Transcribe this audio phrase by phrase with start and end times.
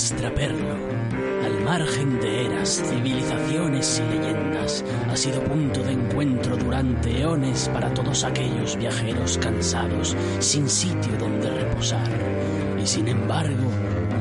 [0.00, 0.76] El extraperlo,
[1.44, 7.92] al margen de eras, civilizaciones y leyendas, ha sido punto de encuentro durante eones para
[7.92, 12.08] todos aquellos viajeros cansados, sin sitio donde reposar.
[12.82, 13.70] Y sin embargo,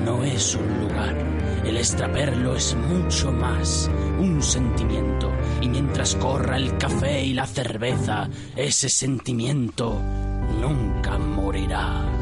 [0.03, 1.15] no es un lugar.
[1.63, 3.89] El extraperlo es mucho más,
[4.19, 5.31] un sentimiento.
[5.61, 9.97] Y mientras corra el café y la cerveza, ese sentimiento
[10.59, 12.18] nunca morirá.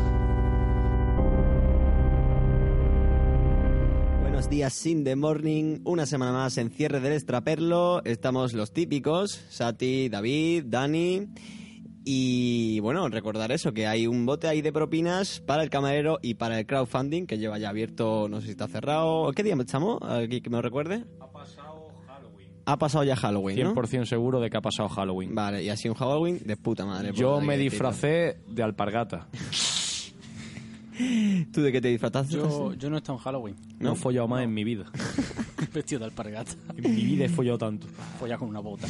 [4.48, 5.81] Buenos días, Sin the Morning.
[5.84, 8.01] Una semana más en cierre del Extraperlo.
[8.05, 11.27] Estamos los típicos, Sati, David, Dani.
[12.05, 16.35] Y bueno, recordar eso, que hay un bote ahí de propinas para el camarero y
[16.35, 19.34] para el crowdfunding, que lleva ya abierto, no sé si está cerrado.
[19.34, 19.99] ¿Qué día estamos?
[20.01, 21.04] Aquí que me lo recuerde.
[21.20, 22.49] Ha pasado Halloween.
[22.65, 23.76] Ha pasado ya Halloween, ¿no?
[23.76, 25.35] 100% seguro de que ha pasado Halloween.
[25.35, 27.11] Vale, y así un Halloween de puta madre.
[27.13, 29.27] Yo me disfracé de alpargata.
[31.51, 32.34] ¿Tú de qué te disfrazaste?
[32.35, 33.55] Yo, yo no he estado en Halloween.
[33.79, 34.85] No he follado más en mi vida.
[35.73, 36.51] Vestido de alpargata.
[36.76, 37.87] En mi vida he follado tanto.
[38.20, 38.87] Follado con una bota.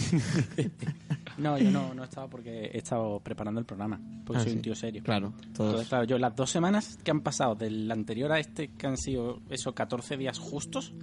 [1.38, 4.00] no, yo no, no estaba porque he estado preparando el programa.
[4.26, 4.58] Porque Ah, soy sí.
[4.58, 5.02] un tío serio.
[5.04, 5.70] Claro, todos.
[5.72, 8.98] Entonces, claro, yo las dos semanas que han pasado del anterior a este, que han
[8.98, 10.94] sido esos 14 días justos,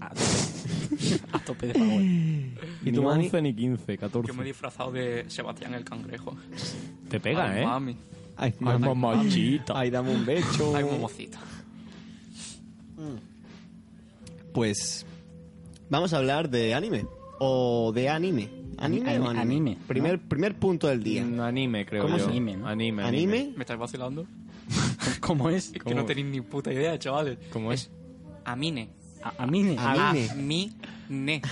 [0.00, 2.02] a tope, a tope de favor.
[2.02, 2.52] ¿Y
[2.84, 3.24] Ni tú, Mani?
[3.24, 4.28] 11 ni 15, 14.
[4.28, 6.36] Yo me he disfrazado de Sebastián el Cangrejo.
[7.08, 7.66] Te pega, Ay, ¿eh?
[7.66, 7.96] Mami.
[8.36, 9.78] Ay, Ay, mamachita.
[9.78, 10.76] Ay, dame un becho.
[10.76, 11.38] Ay, momocita.
[14.52, 15.04] Pues
[15.90, 17.06] vamos a hablar de anime.
[17.38, 18.48] O de anime.
[18.78, 19.40] ¿Anime Ani- o anime?
[19.40, 21.22] anime, Primer, primer punto del día.
[21.24, 22.24] Un anime, creo ¿Cómo yo.
[22.24, 22.68] es anime, no?
[22.68, 23.52] Anime, ¿Anime?
[23.56, 24.26] ¿Me estáis vacilando?
[25.20, 25.66] ¿Cómo es?
[25.68, 25.96] Es que ¿Cómo?
[25.96, 27.38] no tenéis ni puta idea, chavales.
[27.52, 27.90] ¿Cómo es?
[28.44, 28.90] Amine.
[29.22, 30.72] A, a mí ne- Anime.
[31.08, 31.42] Amine.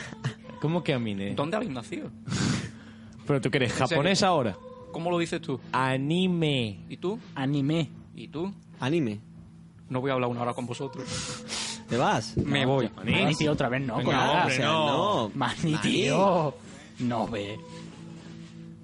[0.60, 1.34] ¿Cómo que anime?
[1.34, 2.10] ¿Dónde habéis nacido?
[3.26, 4.56] Pero tú que eres japonés ahora.
[4.94, 5.60] ¿Cómo lo dices tú?
[5.72, 6.78] Anime.
[6.88, 7.18] ¿Y tú?
[7.34, 7.90] anime.
[8.14, 8.50] ¿Y tú?
[8.80, 9.18] Anime.
[9.90, 11.04] No voy a hablar una hora con vosotros.
[11.88, 12.36] ¿Te vas?
[12.38, 12.88] Me voy.
[13.04, 13.96] Mani, tío, otra vez no.
[13.98, 14.86] Venga, hombre, O sea, no.
[14.86, 15.30] no.
[15.34, 16.54] Mani, tío.
[17.00, 17.58] No ve.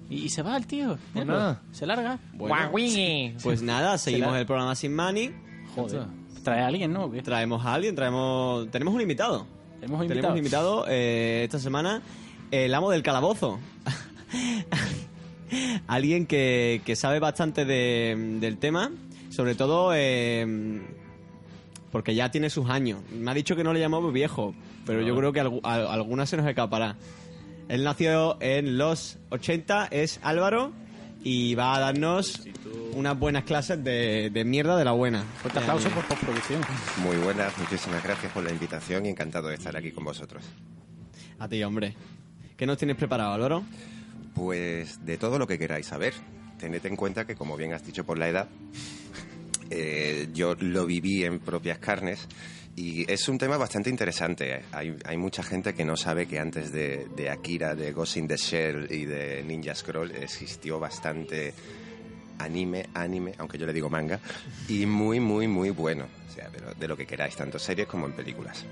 [0.09, 0.97] Y, y se va el tío.
[1.13, 1.57] Míralo.
[1.71, 2.19] Se larga.
[2.33, 2.69] Bueno,
[3.41, 5.31] pues nada, seguimos la- el programa sin Mani.
[5.75, 6.03] Joder.
[6.43, 7.05] Trae a alguien, ¿no?
[7.05, 7.21] ¿O qué?
[7.21, 8.69] Traemos a alguien, traemos...
[8.69, 9.45] Tenemos un invitado.
[9.79, 10.21] Tenemos invitado.
[10.21, 12.01] Tenemos invitado eh, esta semana
[12.51, 13.59] el amo del calabozo.
[15.87, 18.91] Alguien que, que sabe bastante de- del tema,
[19.29, 20.81] sobre todo eh,
[21.91, 22.99] porque ya tiene sus años.
[23.11, 24.53] Me ha dicho que no le llamamos viejo,
[24.85, 26.95] pero yo creo que al- alguna se nos escapará.
[27.67, 30.71] Él nació en los 80, es Álvaro
[31.23, 32.41] y va a darnos
[32.93, 35.23] unas buenas clases de, de mierda de la buena.
[35.41, 36.61] Fuerte aplauso por postproducción.
[37.03, 40.43] Muy buenas, muchísimas gracias por la invitación y encantado de estar aquí con vosotros.
[41.39, 41.95] A ti, hombre.
[42.57, 43.63] ¿Qué nos tienes preparado, Álvaro?
[44.33, 46.13] Pues de todo lo que queráis saber,
[46.57, 48.49] tened en cuenta que, como bien has dicho por la edad,
[49.69, 52.27] eh, yo lo viví en propias carnes
[52.75, 54.63] y es un tema bastante interesante.
[54.71, 58.37] Hay, mucha gente que no sabe que antes de, de Akira, de Ghost in the
[58.37, 61.53] Shell y de Ninja Scroll existió bastante
[62.39, 64.19] anime, anime, aunque yo le digo manga,
[64.67, 66.05] y muy, muy, muy bueno.
[66.29, 68.65] O sea, pero de lo que queráis, tanto series como en películas.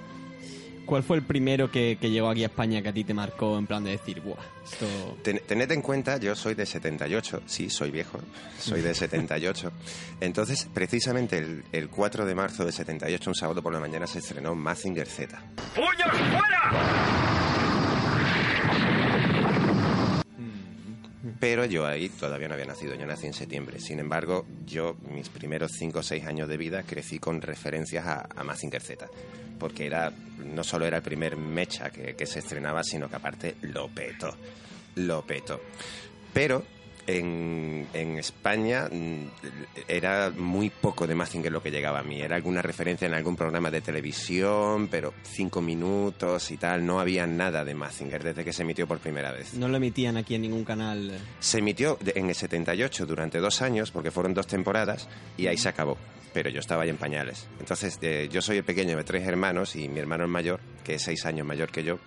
[0.89, 3.59] ¿Cuál fue el primero que, que llegó aquí a España que a ti te marcó
[3.59, 4.87] en plan de decir, buah, esto...
[5.21, 8.17] Ten- tened en cuenta, yo soy de 78, sí, soy viejo,
[8.59, 9.71] soy de 78.
[10.19, 14.17] Entonces, precisamente el, el 4 de marzo de 78, un sábado por la mañana, se
[14.17, 15.39] estrenó Mazinger Z.
[21.39, 23.79] Pero yo ahí todavía no había nacido, yo nací en septiembre.
[23.79, 28.27] Sin embargo, yo mis primeros 5 o 6 años de vida crecí con referencias a,
[28.35, 29.07] a Mazinger Z.
[29.59, 33.55] Porque era, no solo era el primer mecha que, que se estrenaba, sino que aparte
[33.61, 34.35] lo peto.
[34.95, 35.61] Lo peto.
[36.33, 36.63] Pero
[37.17, 39.25] en, en España mm,
[39.87, 42.21] era muy poco de Mazinger lo que llegaba a mí.
[42.21, 46.85] Era alguna referencia en algún programa de televisión, pero cinco minutos y tal.
[46.85, 49.53] No había nada de Mazinger desde que se emitió por primera vez.
[49.55, 51.17] No lo emitían aquí en ningún canal.
[51.39, 55.07] Se emitió en el 78 durante dos años, porque fueron dos temporadas,
[55.37, 55.97] y ahí se acabó.
[56.31, 57.47] Pero yo estaba ahí en pañales.
[57.59, 60.95] Entonces, eh, yo soy el pequeño de tres hermanos y mi hermano el mayor, que
[60.95, 61.97] es seis años mayor que yo,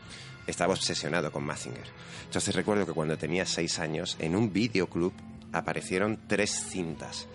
[0.46, 1.86] estaba obsesionado con Mazinger.
[2.24, 5.12] Entonces recuerdo que cuando tenía seis años, en un videoclub,
[5.52, 7.26] aparecieron tres cintas.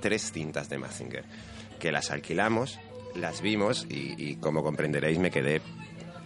[0.00, 1.24] Tres cintas de Mazinger.
[1.78, 2.78] Que las alquilamos,
[3.14, 5.60] las vimos y, y como comprenderéis me quedé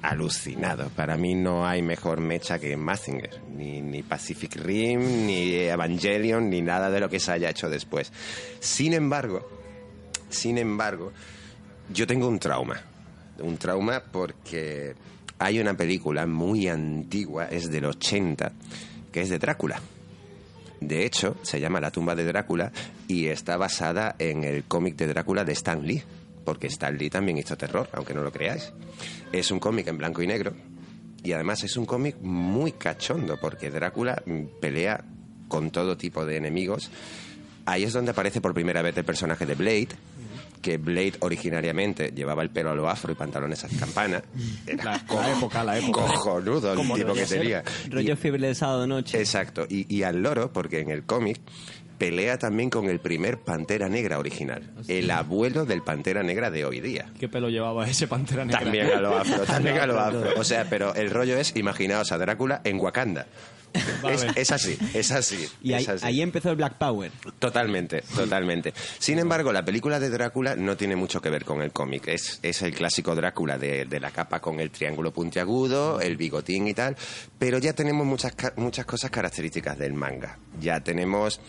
[0.02, 0.88] alucinado.
[0.90, 3.42] Para mí no hay mejor mecha que Mazinger.
[3.50, 8.12] Ni, ni Pacific Rim, ni Evangelion, ni nada de lo que se haya hecho después.
[8.60, 9.48] Sin embargo,
[10.28, 11.12] sin embargo,
[11.92, 12.80] yo tengo un trauma.
[13.38, 14.94] Un trauma porque
[15.38, 18.52] hay una película muy antigua, es del 80,
[19.12, 19.80] que es de Drácula.
[20.80, 22.72] De hecho, se llama La tumba de Drácula
[23.08, 26.02] y está basada en el cómic de Drácula de Stan Lee,
[26.44, 28.72] porque Stan Lee también hizo terror, aunque no lo creáis.
[29.32, 30.52] Es un cómic en blanco y negro
[31.26, 34.22] y además es un cómic muy cachondo, porque Drácula
[34.60, 35.04] pelea
[35.48, 36.90] con todo tipo de enemigos.
[37.64, 39.88] Ahí es donde aparece por primera vez el personaje de Blade,
[40.60, 44.22] que Blade originariamente llevaba el pelo a lo afro y pantalones a campana.
[44.66, 46.00] Era La, la época, la época.
[46.06, 47.40] cojonudo el tipo que ser.
[47.40, 47.64] tenía.
[47.90, 49.18] Rollo Y- fiebre de sábado noche.
[49.18, 49.66] Exacto.
[49.68, 51.38] Y, y al loro, porque en el cómic
[51.98, 54.70] pelea también con el primer Pantera Negra original.
[54.86, 57.06] El abuelo del Pantera Negra de hoy día.
[57.18, 58.60] ¿Qué pelo llevaba ese pantera negra?
[58.60, 60.30] También a lo afro, también a lo afro.
[60.36, 63.26] O sea, pero el rollo es, imaginaos a Drácula en Wakanda.
[64.11, 65.49] Es, es así, es así.
[65.62, 66.06] Y ahí, es así.
[66.06, 67.11] ahí empezó el Black Power.
[67.38, 68.73] Totalmente, totalmente.
[68.99, 72.08] Sin embargo, la película de Drácula no tiene mucho que ver con el cómic.
[72.08, 76.69] Es, es el clásico Drácula de, de la capa con el triángulo puntiagudo, el bigotín
[76.69, 76.96] y tal.
[77.38, 80.38] Pero ya tenemos muchas, muchas cosas características del manga.
[80.61, 81.40] Ya tenemos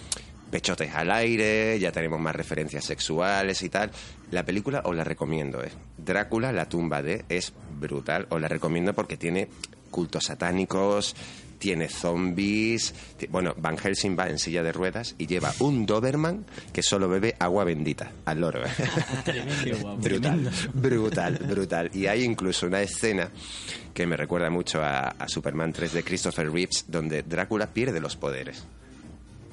[0.51, 3.91] pechotes al aire, ya tenemos más referencias sexuales y tal.
[4.31, 5.71] La película os la recomiendo, ¿eh?
[5.97, 8.27] Drácula, la tumba de, es brutal.
[8.29, 9.49] Os la recomiendo porque tiene
[9.87, 11.15] cultos satánicos,
[11.57, 12.93] tiene zombies.
[13.29, 17.35] Bueno, Van Helsing va en silla de ruedas y lleva un Doberman que solo bebe
[17.39, 18.63] agua bendita al loro.
[18.65, 18.69] ¿eh?
[19.97, 21.89] brutal, brutal, brutal.
[21.93, 23.29] Y hay incluso una escena
[23.93, 28.15] que me recuerda mucho a, a Superman 3 de Christopher Reeves, donde Drácula pierde los
[28.15, 28.63] poderes.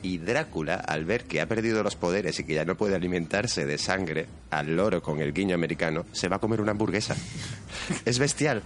[0.05, 3.65] Y Drácula, al ver que ha perdido los poderes y que ya no puede alimentarse
[3.65, 7.17] de sangre al loro con el guiño americano, se va a comer una hamburguesa.
[8.05, 8.63] Es bestial.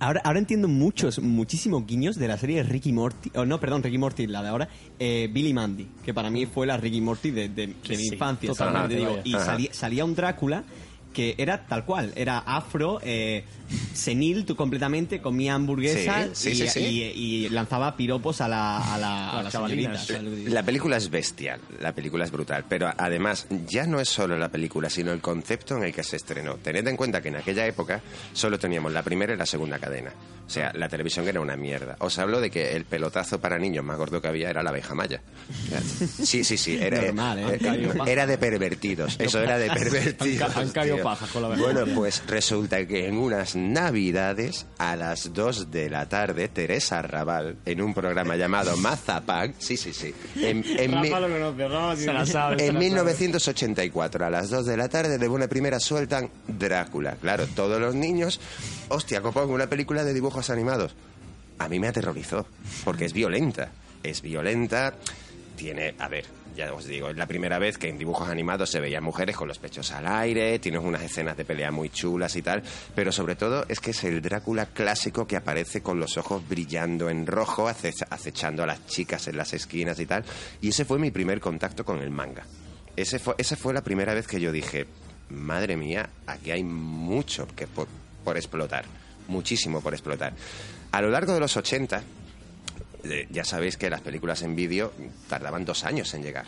[0.00, 3.30] Ahora, ahora entiendo muchos, muchísimos guiños de la serie Ricky Morty.
[3.34, 4.68] Oh, no, perdón, Ricky Morty, la de ahora.
[4.98, 8.08] eh, Billy Mandy, que para mí fue la Ricky Morty de, de- de mi sí,
[8.14, 8.52] infancia.
[8.88, 9.18] digo.
[9.24, 9.34] Y
[9.72, 10.64] salía un Drácula
[11.12, 13.44] que era tal cual, era afro, eh,
[13.94, 16.80] senil tú completamente, comía hamburguesas Sí, y, sí, sí, sí.
[17.16, 19.42] y- y lanzaba piropos a la, a la, a.
[20.46, 24.48] La película es bestial, la película es brutal, pero además ya no es solo la
[24.50, 26.56] película, sino el concepto en el que se estrenó.
[26.56, 28.00] Tened en cuenta que en aquella época
[28.32, 30.12] solo teníamos la primera y la segunda cadena.
[30.46, 31.94] O sea, la televisión era una mierda.
[32.00, 34.94] Os hablo de que el pelotazo para niños más gordo que había era la abeja
[34.94, 35.22] maya.
[36.24, 36.76] Sí, sí, sí.
[36.80, 37.58] Era, Normal, ¿eh?
[37.62, 39.14] eh, era de pervertidos.
[39.20, 40.56] Eso era de pervertidos.
[40.56, 40.99] Han caído tío.
[41.02, 45.90] Pajas con la abeja Bueno, pues resulta que en unas navidades, a las 2 de
[45.90, 51.08] la tarde, Teresa Raval, en un programa llamado Mazapán, sí, sí, sí, en, en mi-
[51.08, 52.58] Se la sabe.
[52.58, 52.78] se en la sabe.
[52.78, 57.16] 1984, a las 2 de la tarde, de buena primera sueltan Drácula.
[57.20, 58.40] Claro, todos los niños,
[58.88, 60.94] hostia, que pongo una película de dibujos animados.
[61.58, 62.46] A mí me aterrorizó,
[62.84, 63.70] porque es violenta.
[64.02, 64.94] Es violenta,
[65.56, 66.24] tiene, a ver,
[66.56, 69.48] ya os digo, es la primera vez que en dibujos animados se veían mujeres con
[69.48, 72.62] los pechos al aire, tienes unas escenas de pelea muy chulas y tal,
[72.94, 77.08] pero sobre todo es que es el Drácula clásico que aparece con los ojos brillando
[77.08, 80.24] en rojo, ace- acechando a las chicas en las esquinas y tal,
[80.60, 82.44] y ese fue mi primer contacto con el manga.
[82.96, 84.86] Ese fue, esa fue la primera vez que yo dije,
[85.30, 87.86] madre mía, aquí hay mucho que por,
[88.24, 88.84] por explotar,
[89.28, 90.32] muchísimo por explotar.
[90.92, 92.02] A lo largo de los 80,
[93.30, 94.92] ya sabéis que las películas en vídeo
[95.28, 96.46] tardaban dos años en llegar.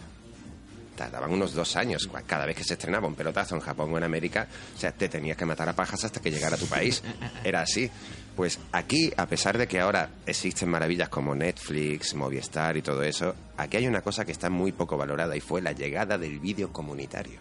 [0.96, 4.04] Tardaban unos dos años cada vez que se estrenaba un pelotazo en Japón o en
[4.04, 4.46] América.
[4.76, 7.02] O sea, te tenías que matar a pajas hasta que llegara a tu país.
[7.44, 7.90] Era así.
[8.36, 13.34] Pues aquí, a pesar de que ahora existen maravillas como Netflix, Movistar y todo eso,
[13.56, 16.72] aquí hay una cosa que está muy poco valorada y fue la llegada del vídeo
[16.72, 17.38] comunitario.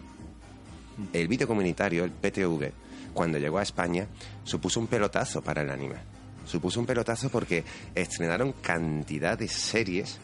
[1.14, 2.72] El vídeo comunitario, el PTV,
[3.14, 4.08] cuando llegó a España,
[4.44, 6.21] supuso un pelotazo para el anime.
[6.46, 7.64] Supuso un pelotazo porque
[7.96, 10.20] estrenaron cantidad de series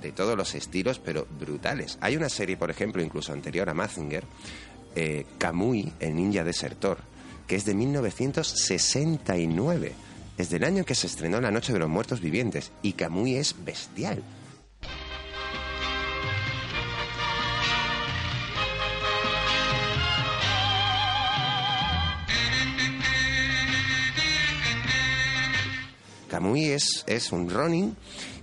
[0.00, 1.98] de todos los estilos, pero brutales.
[2.00, 4.24] Hay una serie, por ejemplo, incluso anterior a Mazinger,
[4.94, 6.98] eh, Kamui, el ninja desertor,
[7.46, 9.92] que es de 1969.
[10.38, 12.72] Es del año en que se estrenó La Noche de los Muertos Vivientes.
[12.82, 14.22] Y Kamui es bestial.
[26.32, 27.94] Kamui es, es un Ronin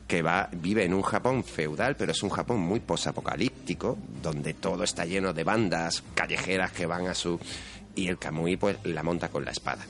[0.08, 4.84] que va, vive en un Japón feudal, pero es un Japón muy posapocalíptico, donde todo
[4.84, 7.40] está lleno de bandas callejeras que van a su...
[7.96, 9.84] Y el Kamui pues la monta con la espada.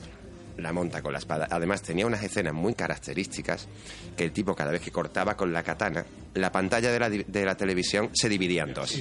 [0.62, 1.48] La monta con la espada.
[1.50, 3.68] Además, tenía unas escenas muy características
[4.16, 7.44] que el tipo, cada vez que cortaba con la katana, la pantalla de la, de
[7.44, 8.92] la televisión se dividía en dos.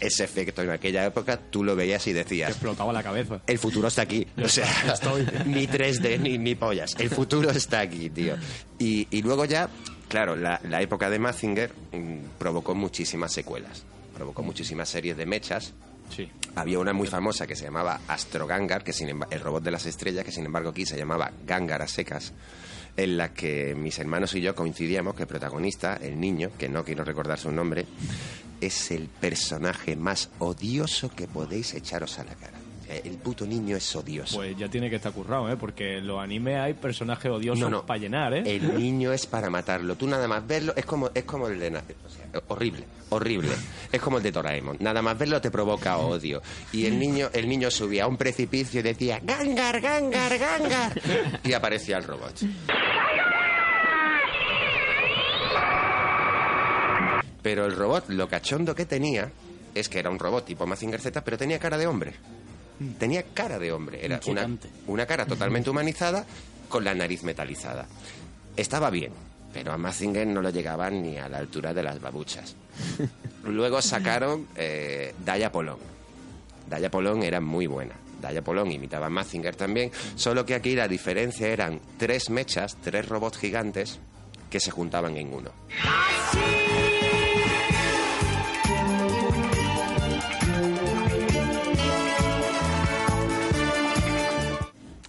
[0.00, 3.40] Ese efecto en aquella época tú lo veías y Te decías, explotaba la cabeza.
[3.46, 4.26] el futuro está aquí.
[4.42, 4.66] O sea,
[5.46, 6.94] ni 3D ni, ni pollas.
[6.98, 8.34] El futuro está aquí, tío.
[8.78, 9.68] Y, y luego ya,
[10.08, 13.84] claro, la, la época de Mazinger mm, provocó muchísimas secuelas.
[14.14, 15.74] Provocó muchísimas series de mechas.
[16.10, 16.28] Sí.
[16.54, 19.86] Había una muy famosa que se llamaba Astro Gangar, que sin el robot de las
[19.86, 22.32] estrellas, que sin embargo aquí se llamaba Gangar a secas,
[22.96, 26.84] en la que mis hermanos y yo coincidíamos que el protagonista, el niño, que no
[26.84, 27.84] quiero recordar su nombre,
[28.60, 32.55] es el personaje más odioso que podéis echaros a la cara.
[32.88, 34.36] Eh, El puto niño es odioso.
[34.36, 35.56] Pues ya tiene que estar currado, ¿eh?
[35.56, 37.86] Porque en los animes hay personajes odiosos No, no.
[37.86, 38.42] para llenar, ¿eh?
[38.46, 39.96] El niño es para matarlo.
[39.96, 41.68] Tú nada más verlo, es como, es como el de...
[41.68, 43.50] O sea, horrible, horrible.
[43.90, 44.76] Es como el de Doraemon.
[44.80, 46.42] Nada más verlo te provoca odio.
[46.72, 51.00] Y el niño, el niño subía a un precipicio y decía, Gangar, Gangar, Gangar.
[51.42, 52.34] Y aparecía el robot.
[57.42, 59.30] Pero el robot, lo cachondo que tenía,
[59.74, 62.14] es que era un robot tipo Mazinger Z, pero tenía cara de hombre.
[62.98, 64.04] Tenía cara de hombre.
[64.04, 64.48] Era una,
[64.86, 66.24] una cara totalmente humanizada
[66.68, 67.86] con la nariz metalizada.
[68.56, 69.12] Estaba bien,
[69.52, 72.56] pero a Mazinger no lo llegaban ni a la altura de las babuchas.
[73.44, 75.78] Luego sacaron eh, Daya Polón.
[76.68, 77.94] Daya Polón era muy buena.
[78.20, 83.08] Daya Polón imitaba a Mazinger también, solo que aquí la diferencia eran tres mechas, tres
[83.08, 83.98] robots gigantes
[84.50, 85.50] que se juntaban en uno.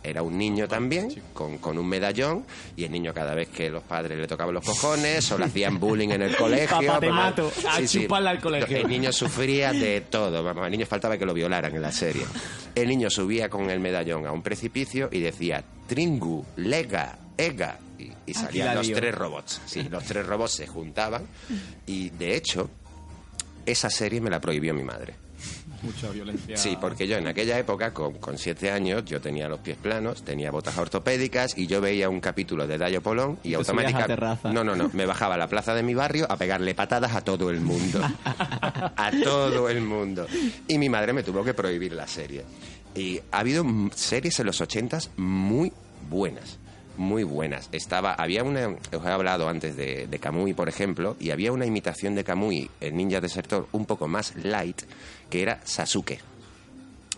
[0.10, 2.46] Era un niño también, con, con un medallón,
[2.76, 5.80] y el niño cada vez que los padres le tocaban los cojones o le hacían
[5.80, 6.78] bullying en el colegio...
[6.78, 8.78] Papá, te pues, mato, a chuparla al colegio.
[8.78, 12.26] El niño sufría de todo, vamos, al niño faltaba que lo violaran en la serie.
[12.76, 18.12] El niño subía con el medallón a un precipicio y decía, Tringu, Lega, Ega, y,
[18.26, 19.62] y salían los tres robots.
[19.66, 21.28] Sí, los tres robots se juntaban
[21.86, 22.70] y, de hecho,
[23.66, 25.16] esa serie me la prohibió mi madre.
[25.84, 26.58] Mucha violencia.
[26.58, 30.24] Sí, porque yo en aquella época, con, con siete años, yo tenía los pies planos,
[30.24, 34.08] tenía botas ortopédicas y yo veía un capítulo de Dayo Polón y automáticamente...
[34.08, 34.52] terraza.
[34.52, 37.22] No, no, no, me bajaba a la plaza de mi barrio a pegarle patadas a
[37.22, 38.02] todo el mundo.
[38.26, 40.26] a todo el mundo.
[40.68, 42.44] Y mi madre me tuvo que prohibir la serie.
[42.96, 45.72] Y ha habido series en los ochentas muy
[46.10, 46.58] buenas.
[46.98, 47.70] Muy buenas.
[47.72, 51.66] Estaba, había una, os he hablado antes de, de Kamui, por ejemplo, y había una
[51.66, 54.82] imitación de Kamui, el ninja desertor, un poco más light,
[55.30, 56.20] que era Sasuke.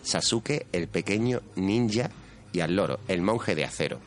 [0.02, 2.10] Sasuke, el pequeño ninja,
[2.52, 4.00] y al loro, el monje de acero.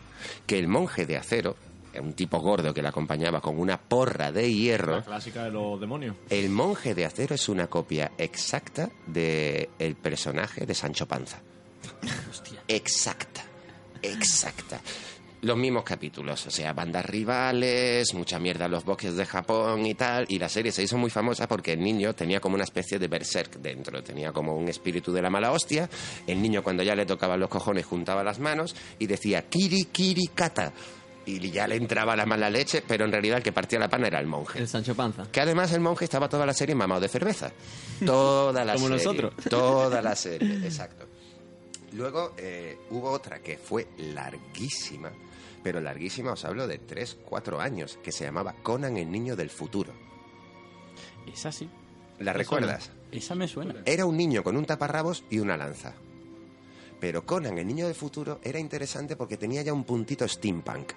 [0.46, 1.56] Que el monje de acero,
[2.00, 5.80] un tipo gordo que le acompañaba con una porra de hierro, La clásica de los
[5.80, 6.16] demonios.
[6.30, 11.42] el monje de acero es una copia exacta de el personaje de Sancho Panza.
[12.68, 13.44] Exacta,
[14.02, 14.82] exacta.
[15.44, 19.94] Los mismos capítulos, o sea, bandas rivales, mucha mierda en los bosques de Japón y
[19.94, 22.98] tal, y la serie se hizo muy famosa porque el niño tenía como una especie
[22.98, 25.90] de berserk dentro, tenía como un espíritu de la mala hostia,
[26.28, 30.28] el niño cuando ya le tocaban los cojones juntaba las manos y decía kiri kiri
[30.34, 30.72] kata,
[31.26, 34.08] y ya le entraba la mala leche, pero en realidad el que partía la pana
[34.08, 34.60] era el monje.
[34.60, 35.26] El Sancho Panza.
[35.32, 37.52] Que además el monje estaba toda la serie mamado de cerveza.
[38.06, 39.04] Toda la Como serie.
[39.04, 39.34] nosotros.
[39.50, 41.06] Toda la serie, exacto.
[41.94, 45.12] Luego eh, hubo otra que fue larguísima,
[45.64, 49.50] pero larguísima, os hablo de 3, 4 años, que se llamaba Conan el Niño del
[49.50, 49.94] Futuro.
[51.32, 51.70] Esa sí.
[52.20, 52.92] ¿La recuerdas?
[53.12, 53.76] Esa me suena.
[53.86, 55.94] Era un niño con un taparrabos y una lanza.
[57.00, 60.94] Pero Conan, el niño del futuro, era interesante porque tenía ya un puntito steampunk.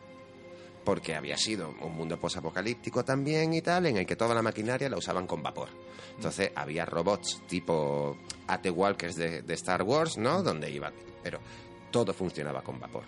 [0.87, 4.89] Porque había sido un mundo posapocalíptico también y tal, en el que toda la maquinaria
[4.89, 5.69] la usaban con vapor.
[6.15, 8.17] Entonces había robots tipo
[8.47, 10.45] AT Walkers de, de Star Wars, ¿no?
[10.45, 10.95] Donde iban.
[11.25, 11.41] Pero
[11.91, 13.03] todo funcionaba con vapor.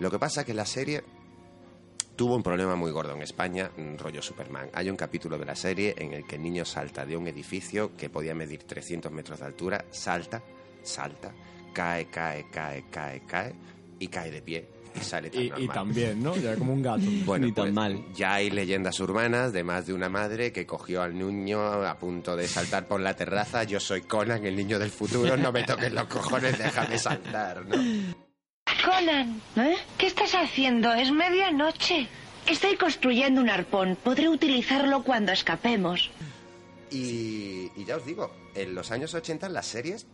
[0.00, 1.04] Lo que pasa que la serie
[2.16, 4.70] tuvo un problema muy gordo en España, rollo Superman.
[4.72, 7.94] Hay un capítulo de la serie en el que el niño salta de un edificio
[7.94, 10.42] que podía medir 300 metros de altura, salta,
[10.82, 11.32] salta,
[11.72, 13.54] cae, cae, cae, cae, cae
[14.00, 15.68] y cae de pie y sale tan Y, y normal.
[15.74, 16.36] también, ¿no?
[16.36, 17.02] Ya como un gato.
[17.24, 18.04] Bueno, Ni tan pues, mal.
[18.14, 22.36] ya hay leyendas urbanas de más de una madre que cogió al niño a punto
[22.36, 23.64] de saltar por la terraza.
[23.64, 27.76] Yo soy Conan, el niño del futuro, no me toques los cojones, déjame saltar, ¿no?
[28.84, 29.40] Conan,
[29.96, 30.92] ¿qué estás haciendo?
[30.92, 32.06] Es medianoche.
[32.46, 33.96] Estoy construyendo un arpón.
[34.02, 36.10] Podré utilizarlo cuando escapemos.
[36.90, 40.06] Y, y ya os digo, en los años 80 las series,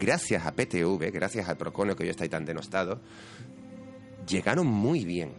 [0.00, 3.00] gracias a PTV, gracias al Proconio que hoy está ahí tan denostado,
[4.26, 5.32] llegaron muy bien.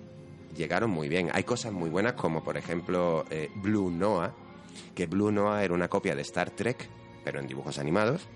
[0.56, 1.30] Llegaron muy bien.
[1.34, 4.36] Hay cosas muy buenas como por ejemplo eh, Blue Noah,
[4.94, 6.90] que Blue Noah era una copia de Star Trek,
[7.24, 8.28] pero en dibujos animados.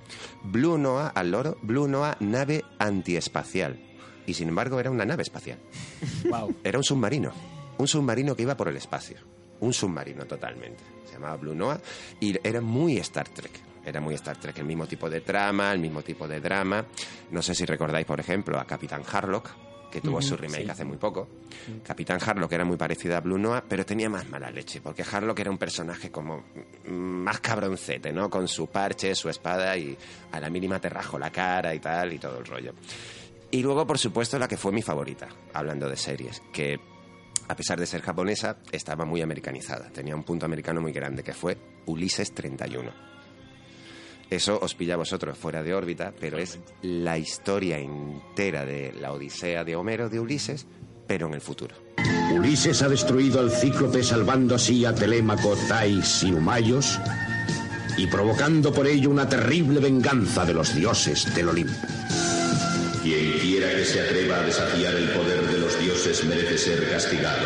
[0.44, 3.80] Blue Noah al loro, Blue Noah nave antiespacial.
[4.26, 5.60] y sin embargo era una nave espacial.
[6.30, 6.56] Wow.
[6.64, 7.32] Era un submarino.
[7.78, 9.18] Un submarino que iba por el espacio.
[9.60, 10.84] Un submarino totalmente.
[11.06, 11.80] Se llamaba Blue Noah
[12.22, 13.52] y era muy Star Trek.
[13.86, 16.86] Era muy Star Trek, el mismo tipo de trama, el mismo tipo de drama.
[17.32, 19.52] No sé si recordáis, por ejemplo, a Capitán Harlock,
[19.92, 21.28] que tuvo su remake hace muy poco.
[21.84, 25.40] Capitán Harlock era muy parecida a Blue Noah, pero tenía más mala leche, porque Harlock
[25.40, 26.44] era un personaje como
[26.90, 28.30] más cabroncete, ¿no?
[28.30, 29.98] Con su parche, su espada y
[30.34, 32.74] a la mínima te rajo la cara y tal y todo el rollo.
[33.52, 36.78] Y luego, por supuesto, la que fue mi favorita, hablando de series, que
[37.48, 39.90] a pesar de ser japonesa, estaba muy americanizada.
[39.92, 43.15] Tenía un punto americano muy grande, que fue Ulises 31.
[44.30, 49.12] Eso os pilla a vosotros fuera de órbita, pero es la historia entera de la
[49.14, 50.66] Odisea de Homero de Ulises,
[51.08, 51.76] pero en el futuro.
[52.34, 57.00] Ulises ha destruido al cíclope salvando así a Telémaco, Tais y Humayos
[57.98, 61.74] y provocando por ello una terrible venganza de los dioses del Olimpo.
[63.04, 67.46] Quien quiera que se atreva a desafiar el poder de los dioses merece ser castigado.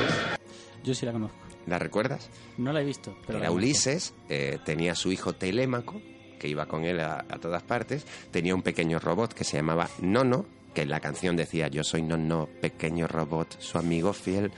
[0.83, 1.37] Yo sí la conozco.
[1.67, 2.29] ¿La recuerdas?
[2.57, 3.51] No la he visto, pero Era.
[3.51, 6.01] Ulises, eh, tenía su hijo Telémaco,
[6.39, 9.89] que iba con él a, a todas partes, tenía un pequeño robot que se llamaba
[10.01, 14.51] Nono, que en la canción decía yo soy Nono, pequeño robot, su amigo fiel.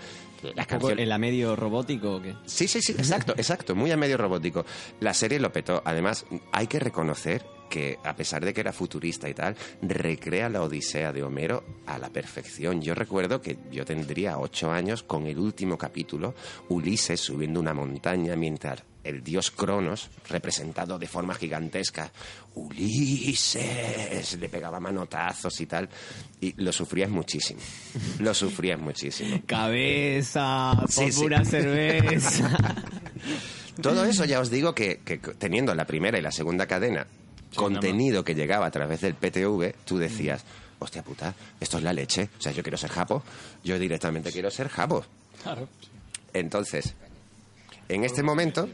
[0.55, 0.97] La canción...
[0.97, 2.35] ¿El a medio robótico o qué?
[2.45, 4.65] Sí, sí, sí, exacto, exacto, muy a medio robótico.
[5.00, 5.81] La serie lo petó.
[5.85, 10.61] Además, hay que reconocer que, a pesar de que era futurista y tal, recrea la
[10.61, 12.81] Odisea de Homero a la perfección.
[12.81, 16.33] Yo recuerdo que yo tendría ocho años con el último capítulo,
[16.69, 22.12] Ulises subiendo una montaña mientras el dios Cronos, representado de forma gigantesca,
[22.55, 25.89] Ulises, le pegaba manotazos y tal,
[26.39, 27.60] y lo sufrías muchísimo.
[28.20, 29.41] Lo sufrías muchísimo.
[29.48, 32.55] Cabeza, Sí, pura cerveza.
[33.81, 37.08] Todo eso ya os digo que, que teniendo la primera y la segunda cadena,
[37.55, 40.43] contenido que llegaba a través del PTV, tú decías,
[40.79, 42.29] hostia puta, esto es la leche.
[42.38, 43.24] O sea, yo quiero ser japo.
[43.63, 45.05] Yo directamente quiero ser japo.
[45.41, 45.67] Claro.
[46.34, 46.96] Entonces,
[47.89, 48.69] en este momento,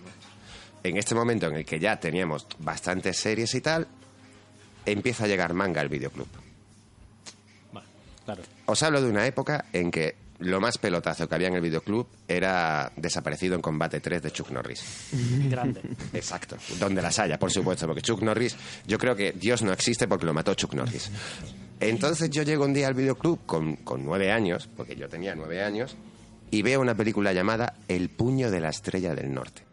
[0.83, 3.87] en este momento en el que ya teníamos bastantes series y tal,
[4.85, 6.27] empieza a llegar manga al videoclub.
[8.25, 8.43] Claro.
[8.65, 12.07] Os hablo de una época en que lo más pelotazo que había en el videoclub
[12.27, 14.83] era Desaparecido en Combate 3 de Chuck Norris.
[15.49, 15.81] Grande.
[16.13, 18.55] Exacto, donde las haya, por supuesto, porque Chuck Norris,
[18.85, 21.09] yo creo que Dios no existe porque lo mató Chuck Norris.
[21.79, 25.63] Entonces yo llego un día al videoclub con, con nueve años, porque yo tenía nueve
[25.63, 25.95] años,
[26.51, 29.63] y veo una película llamada El puño de la estrella del norte.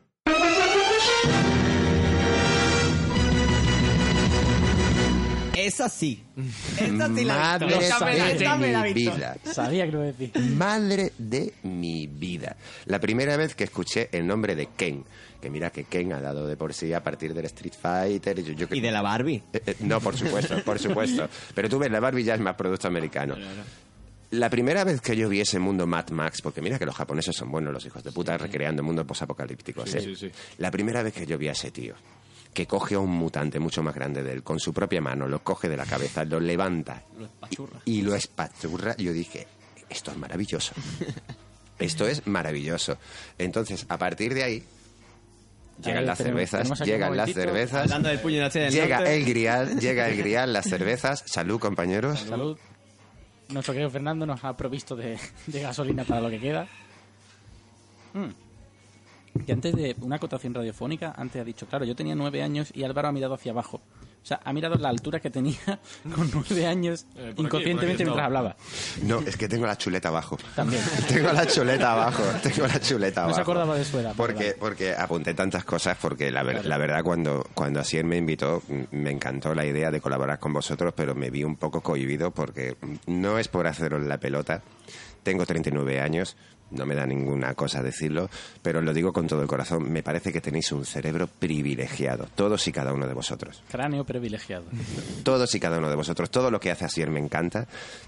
[5.56, 6.22] Esa sí.
[6.78, 9.36] Esa sí la Madre de mi vida.
[9.44, 10.32] Sabía que lo iba a decir.
[10.56, 12.56] Madre de mi vida.
[12.86, 15.04] La primera vez que escuché el nombre de Ken,
[15.40, 18.42] que mira que Ken ha dado de por sí a partir del Street Fighter.
[18.42, 19.42] Yo, yo que- Y de la Barbie.
[19.52, 21.28] Eh, eh, no, por supuesto, por supuesto.
[21.54, 23.36] Pero tú ves, la Barbie ya es más producto americano.
[24.38, 27.34] La primera vez que yo vi ese mundo Mad Max, porque mira que los japoneses
[27.36, 29.90] son buenos, los hijos de puta, recreando mundos posapocalípticos.
[29.90, 30.00] Sí, ¿eh?
[30.00, 30.30] sí, sí.
[30.58, 31.94] La primera vez que yo vi a ese tío,
[32.52, 35.42] que coge a un mutante mucho más grande de él, con su propia mano, lo
[35.42, 37.02] coge de la cabeza, lo levanta
[37.84, 39.46] y lo espachurra, yo dije,
[39.88, 40.72] esto es maravilloso.
[41.76, 42.98] Esto es maravilloso.
[43.36, 44.64] Entonces, a partir de ahí,
[45.82, 47.82] llegan las cervezas, llegan las cervezas.
[47.82, 49.16] Hablando del puño de la estrella del Llega norte.
[49.16, 51.24] el grial, llega el grial, las cervezas.
[51.26, 52.20] Salud, compañeros.
[52.28, 52.56] Salud.
[53.48, 56.66] Nuestro querido Fernando nos ha provisto de, gasolina para lo que queda.
[58.14, 59.44] Mm.
[59.46, 62.84] Y antes de una acotación radiofónica, antes ha dicho, claro, yo tenía nueve años y
[62.84, 63.80] Álvaro ha mirado hacia abajo.
[64.24, 65.58] O sea, ha mirado la altura que tenía
[66.14, 68.56] con nueve años Eh, aquí, inconscientemente mientras hablaba.
[69.02, 70.38] No, es que tengo la chuleta abajo.
[70.56, 70.82] También.
[71.08, 72.22] Tengo la chuleta abajo.
[72.42, 73.34] Tengo la chuleta No abajo.
[73.36, 74.14] se acordaba de su edad.
[74.16, 74.56] Porque, vale.
[74.58, 79.10] porque apunté tantas cosas, porque la, ver- la verdad cuando, cuando Asier me invitó me
[79.10, 83.38] encantó la idea de colaborar con vosotros, pero me vi un poco cohibido porque no
[83.38, 84.62] es por haceros la pelota.
[85.22, 86.36] Tengo 39 años,
[86.74, 88.28] no me da ninguna cosa decirlo,
[88.62, 89.90] pero os lo digo con todo el corazón.
[89.90, 93.62] Me parece que tenéis un cerebro privilegiado, todos y cada uno de vosotros.
[93.70, 94.64] Cráneo privilegiado.
[95.22, 96.30] Todos y cada uno de vosotros.
[96.30, 97.66] Todo lo que hace Asier me encanta.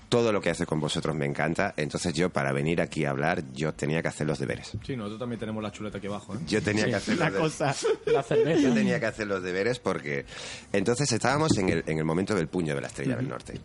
[0.09, 1.75] Todo lo que hace con vosotros me encanta.
[1.77, 4.73] Entonces yo, para venir aquí a hablar, yo tenía que hacer los deberes.
[4.85, 6.39] Sí, nosotros también tenemos la chuleta aquí abajo, ¿eh?
[6.47, 7.77] Yo tenía Sí, que hacer La los deberes.
[7.77, 8.13] cosa.
[8.13, 8.61] La cerveza.
[8.61, 10.25] Yo tenía que hacer los deberes porque...
[10.73, 13.61] Entonces estábamos en el, en el momento del puño de la estrella del norte.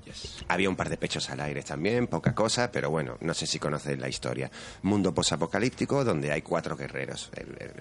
[0.47, 3.59] Había un par de pechos al aire también, poca cosa, pero bueno, no sé si
[3.59, 4.49] conocéis la historia.
[4.91, 7.31] Mundo posapocalíptico donde hay cuatro guerreros.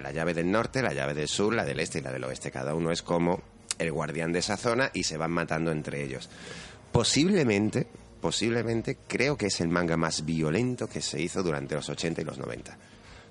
[0.00, 2.52] La llave del norte, la llave del sur, la del este y la del oeste.
[2.52, 3.42] Cada uno es como
[3.80, 6.30] el guardián de esa zona y se van matando entre ellos.
[6.92, 7.88] Posiblemente,
[8.20, 12.24] posiblemente, creo que es el manga más violento que se hizo durante los 80 y
[12.24, 12.78] los 90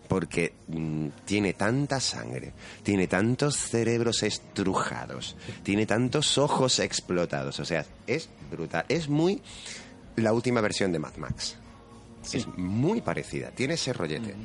[0.09, 7.85] porque mm, tiene tanta sangre, tiene tantos cerebros estrujados, tiene tantos ojos explotados, o sea,
[8.07, 9.39] es brutal, es muy
[10.15, 11.58] la última versión de Mad Max.
[12.21, 12.37] Sí.
[12.39, 14.35] Es muy parecida, tiene ese rollete,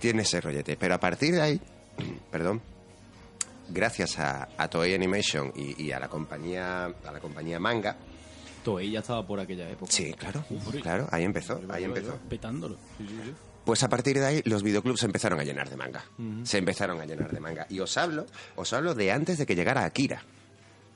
[0.00, 1.60] tiene ese rollete, pero a partir de ahí,
[2.30, 2.60] perdón,
[3.68, 7.96] gracias a, a Toei Animation y, y a la compañía a la compañía Manga,
[8.64, 9.90] Toei ya estaba por aquella época.
[9.90, 10.44] sí, claro,
[10.82, 12.16] claro, ahí empezó, ahí empezó.
[12.28, 12.76] Petándolo.
[13.64, 16.04] Pues a partir de ahí los videoclubs se empezaron a llenar de manga.
[16.42, 17.66] Se empezaron a llenar de manga.
[17.70, 20.22] Y os hablo, os hablo de antes de que llegara Akira.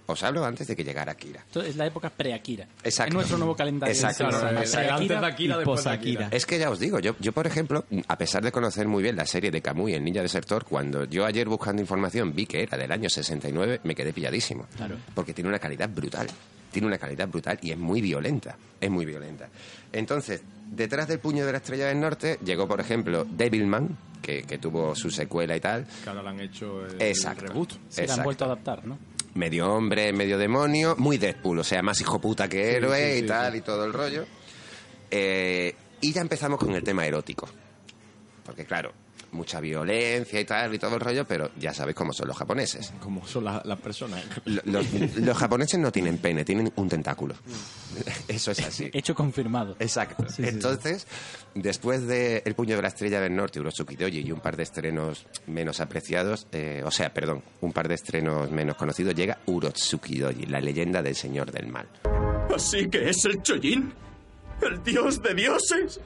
[0.08, 1.40] Os hablo antes de que llegara Akira.
[1.40, 2.66] Esto es la época pre-Akira.
[2.84, 3.08] Exacto.
[3.10, 3.92] Es nuestro nuevo calendario.
[3.92, 4.28] Exacto.
[4.28, 4.94] Claro, Pre-Akira.
[4.96, 6.26] antes de Akira, y después de post-Akira.
[6.26, 6.36] Akira.
[6.36, 9.16] Es que ya os digo, yo, yo por ejemplo, a pesar de conocer muy bien
[9.16, 12.78] la serie de Camuy, El Ninja Desertor, cuando yo ayer buscando información vi que era
[12.78, 14.66] del año 69, me quedé pilladísimo.
[14.76, 14.96] Claro.
[15.14, 16.28] Porque tiene una calidad brutal.
[16.70, 18.56] Tiene una calidad brutal y es muy violenta.
[18.80, 19.48] Es muy violenta.
[19.92, 24.58] Entonces, detrás del puño de la estrella del norte llegó, por ejemplo, Devilman, que, que
[24.58, 25.86] tuvo su secuela y tal.
[26.04, 27.44] Que ahora le han hecho el, Exacto.
[27.44, 27.72] el reboot.
[27.88, 28.98] Se la han vuelto a adaptar, ¿no?
[29.36, 33.20] Medio hombre, medio demonio, muy Deadpool, o sea, más hijo puta que héroe sí, y
[33.22, 34.26] sí, tal y todo el rollo.
[35.10, 37.48] Eh, y ya empezamos con el tema erótico.
[38.44, 38.92] Porque claro,
[39.36, 42.92] mucha violencia y tal y todo el rollo, pero ya sabéis cómo son los japoneses.
[43.00, 44.24] Como son la- las personas.
[44.44, 47.34] Lo- Los, los japoneses no tienen pene, tienen un tentáculo.
[48.28, 48.90] Eso es así.
[48.92, 49.76] Hecho confirmado.
[49.78, 50.24] Exacto.
[50.38, 51.06] Entonces,
[51.54, 54.62] después de El puño de la estrella del norte, Urosuki Doji y un par de
[54.64, 60.18] estrenos menos apreciados, eh, o sea, perdón, un par de estrenos menos conocidos, llega Urotsuki
[60.18, 61.88] Doji, la leyenda del señor del mal.
[62.54, 63.92] Así que es el Chojin,
[64.62, 66.00] el dios de dioses.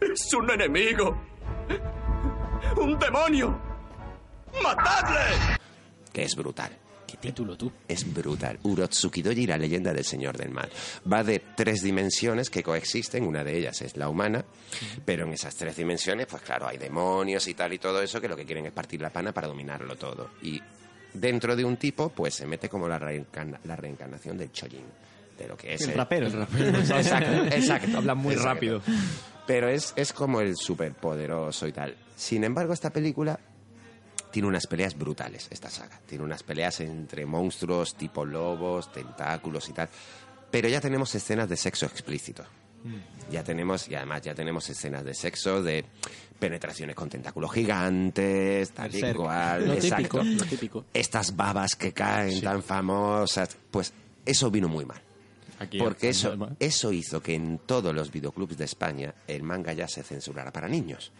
[0.00, 1.16] Es un enemigo.
[2.76, 3.58] Un demonio.
[4.62, 5.58] ¡Matadle!
[6.12, 6.70] Que es brutal.
[7.06, 7.70] ¿Qué título tú?
[7.86, 8.58] Es brutal.
[8.62, 10.68] Urotsuki Doji, la leyenda del señor del mal.
[11.10, 14.44] Va de tres dimensiones que coexisten, una de ellas es la humana,
[15.04, 18.28] pero en esas tres dimensiones, pues claro, hay demonios y tal y todo eso que
[18.28, 20.30] lo que quieren es partir la pana para dominarlo todo.
[20.42, 20.60] Y
[21.12, 24.84] dentro de un tipo, pues se mete como la, reencarna- la reencarnación del Chojin,
[25.38, 26.26] de lo que es El rapero.
[26.28, 27.98] Exacto, exacto.
[27.98, 28.54] Habla muy Exacto.
[28.54, 28.82] rápido.
[29.46, 31.96] Pero es, es como el superpoderoso y tal.
[32.16, 33.38] Sin embargo, esta película
[34.30, 36.00] tiene unas peleas brutales, esta saga.
[36.06, 39.88] Tiene unas peleas entre monstruos tipo lobos, tentáculos y tal.
[40.50, 42.44] Pero ya tenemos escenas de sexo explícito.
[43.30, 45.86] Ya tenemos, y además ya tenemos escenas de sexo, de
[46.38, 49.66] penetraciones con tentáculos gigantes, tal y cual.
[49.66, 50.20] Lo exacto.
[50.20, 50.84] típico, lo típico.
[50.92, 53.92] Estas babas que caen tan famosas, pues
[54.26, 55.00] eso vino muy mal.
[55.60, 59.86] Aquí Porque eso, eso hizo que en todos los videoclubs de España el manga ya
[59.88, 61.12] se censurara para niños.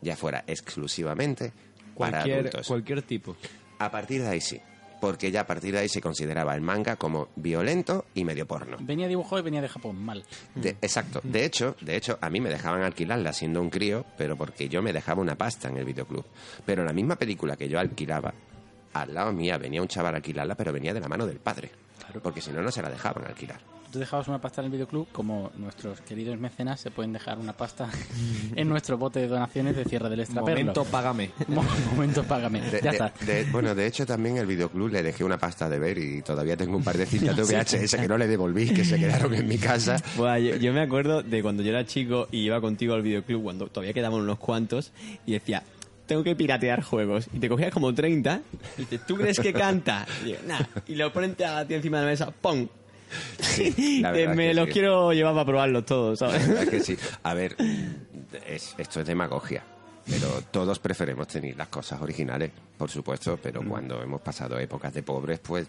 [0.00, 1.52] Ya fuera exclusivamente
[1.96, 2.66] para Cualquier, adultos.
[2.68, 3.36] cualquier tipo.
[3.78, 4.60] A partir de ahí sí.
[5.00, 8.76] Porque ya a partir de ahí se consideraba el manga como violento y medio porno.
[8.80, 10.24] Venía dibujado y venía de Japón, mal.
[10.54, 11.20] De- exacto.
[11.24, 14.80] De hecho, de hecho, a mí me dejaban alquilarla siendo un crío, pero porque yo
[14.80, 16.24] me dejaba una pasta en el videoclub.
[16.64, 18.32] Pero la misma película que yo alquilaba,
[18.92, 21.70] al lado mía venía un chaval a alquilarla, pero venía de la mano del padre.
[22.22, 23.58] Porque si no, no se la dejaban alquilar.
[23.92, 27.52] Tú dejabas una pasta en el videoclub, como nuestros queridos mecenas se pueden dejar una
[27.52, 27.90] pasta
[28.56, 30.60] en nuestro bote de donaciones de cierre del extraperlo.
[30.60, 31.30] Momento, págame.
[31.48, 31.62] Mo-
[31.94, 32.62] Momento, págame.
[32.62, 33.12] De- ya de- está.
[33.26, 36.56] de- bueno, de hecho también el videoclub le dejé una pasta de ver y todavía
[36.56, 39.46] tengo un par de cintas de VHS que no le devolví, que se quedaron en
[39.46, 39.96] mi casa.
[40.16, 43.42] Buah, yo, yo me acuerdo de cuando yo era chico y iba contigo al videoclub,
[43.42, 44.92] cuando todavía quedaban unos cuantos,
[45.26, 45.62] y decía,
[46.06, 47.26] tengo que piratear juegos.
[47.32, 48.40] Y te cogías como 30,
[48.78, 50.06] y dices, ¿tú crees que canta?
[50.24, 50.60] Y, yo, "Nah".
[50.86, 52.66] y lo ponen a ti encima de la mesa, ¡pum!
[54.00, 54.72] la verdad me que los sí.
[54.72, 56.48] quiero llevar para probarlos todos, La ¿sabes?
[56.48, 56.96] verdad que sí.
[57.22, 57.56] A ver,
[58.46, 59.62] es- esto es demagogia.
[60.04, 65.02] Pero todos preferimos tener las cosas originales, por supuesto, pero cuando hemos pasado épocas de
[65.04, 65.68] pobres, pues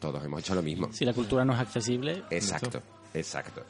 [0.00, 0.88] todos hemos hecho lo mismo.
[0.92, 2.82] Si la cultura no es accesible, Exacto,
[3.14, 3.64] exacto.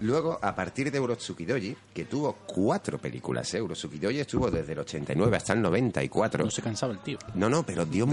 [0.00, 3.62] Luego, a partir de Urotsuki Doji, que tuvo cuatro películas, ¿eh?
[3.62, 6.44] Urotsuki Doji estuvo desde el 89 hasta el 94.
[6.44, 7.18] no se cansaba el tío.
[7.34, 8.10] No, no, pero dio es-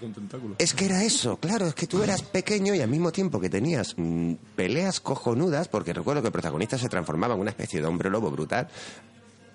[0.00, 0.56] con tentáculos.
[0.58, 3.50] es que era eso, claro, es que tú eras pequeño y al mismo tiempo que
[3.50, 7.86] tenías mm, peleas cojonudas, porque recuerdo que el protagonista se transformaba en una especie de
[7.86, 8.68] hombre lobo brutal,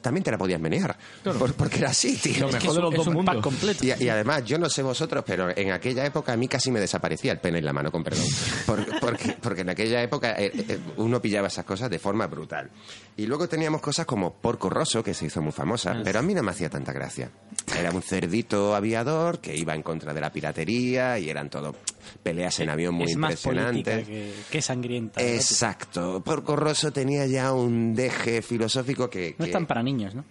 [0.05, 0.95] también te la podías menear.
[1.23, 2.41] Por- porque era así, tío.
[2.41, 3.35] Lo Es que mejor es, de los un- dos es un mundos.
[3.35, 3.83] pack completo.
[3.85, 6.79] Y, y además, yo no sé vosotros, pero en aquella época a mí casi me
[6.79, 8.25] desaparecía el pene en la mano, con perdón.
[8.65, 12.69] Por- porque, porque en aquella época eh, eh, uno pillaba esas cosas de forma brutal.
[13.17, 16.33] Y luego teníamos cosas como Porco Rosso, que se hizo muy famosa, pero a mí
[16.33, 17.31] no me hacía tanta gracia.
[17.77, 21.75] Era un cerdito aviador que iba en contra de la piratería y eran todo
[22.23, 24.07] peleas en avión muy es más política impresionantes.
[24.07, 25.21] que, que sangrienta.
[25.21, 26.21] Exacto.
[26.23, 29.35] Porco Rosso tenía ya un deje filosófico que...
[29.37, 30.23] No que- es tan para niños, ¿no?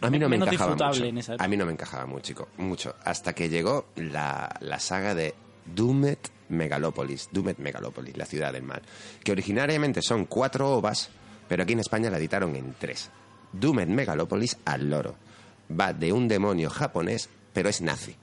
[0.00, 1.04] a mí no me menos encajaba mucho.
[1.04, 1.36] en esa.
[1.38, 2.94] A mí no me encajaba mucho, chico, mucho.
[3.04, 5.34] Hasta que llegó la, la saga de
[5.74, 6.18] Doomed
[6.50, 8.82] Megalopolis, Doomed Megalopolis, la ciudad del mal,
[9.22, 11.08] que originariamente son cuatro ovas,
[11.48, 13.10] pero aquí en España la editaron en tres.
[13.52, 15.14] Doomed Megalopolis al loro.
[15.70, 18.14] Va de un demonio japonés, pero es nazi.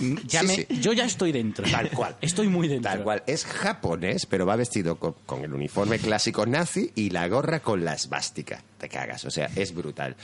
[0.26, 0.66] ya Sí, me- sí.
[0.80, 1.64] yo ya estoy dentro.
[1.70, 2.16] Tal cual.
[2.20, 2.90] Estoy muy dentro.
[2.90, 3.22] Tal cual.
[3.26, 7.84] Es japonés, pero va vestido con, con el uniforme clásico nazi y la gorra con
[7.84, 8.62] la esvástica.
[8.78, 9.24] Te cagas.
[9.24, 10.16] O sea, es brutal.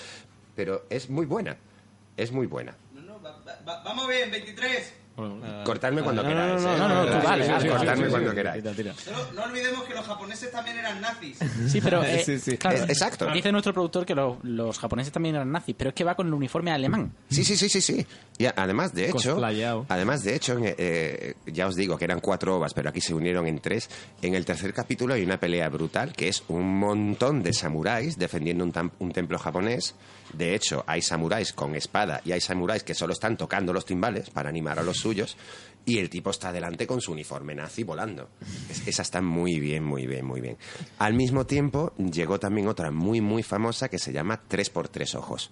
[0.56, 1.56] Pero es muy buena.
[2.16, 2.74] Es muy buena.
[3.84, 4.92] vamos bien, 23.
[5.64, 6.62] Cortadme cuando no, no, queráis.
[6.62, 6.78] no, ¿eh?
[6.78, 7.10] no, no, sí,
[7.60, 8.64] sí, cuando sí, queráis.
[9.34, 11.38] No olvidemos que los japoneses también eran nazis.
[11.68, 12.56] Sí, pero eh, Sí, sí.
[12.56, 13.30] claro, exacto.
[13.32, 16.26] dice nuestro productor que lo- los japoneses también eran nazis, pero es que va con
[16.28, 17.12] el uniforme alemán.
[17.30, 18.06] Sí, sí, sí, sí, sí.
[18.38, 19.86] Y a- además, de hecho, Cosplayao.
[19.88, 23.12] además, de hecho, en, eh, ya os digo que eran cuatro ovas, pero aquí se
[23.14, 23.90] unieron en tres.
[24.22, 28.64] En el tercer capítulo hay una pelea brutal que es un montón de samuráis defendiendo
[28.64, 29.94] un, un templo japonés.
[30.32, 34.30] De hecho, hay samuráis con espada y hay samuráis que solo están tocando los timbales
[34.30, 35.36] para animar a los suyos.
[35.84, 38.28] Y el tipo está delante con su uniforme nazi volando.
[38.70, 40.56] Es- esa está muy bien, muy bien, muy bien.
[40.98, 45.14] Al mismo tiempo, llegó también otra muy, muy famosa que se llama Tres por Tres
[45.16, 45.50] Ojos.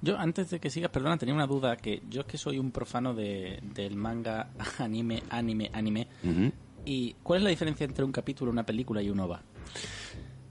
[0.00, 2.72] Yo, antes de que sigas, perdona, tenía una duda, que yo es que soy un
[2.72, 6.08] profano de, del manga anime, anime, anime.
[6.84, 9.42] ¿Y cuál es la diferencia entre un capítulo, una película y un OVA?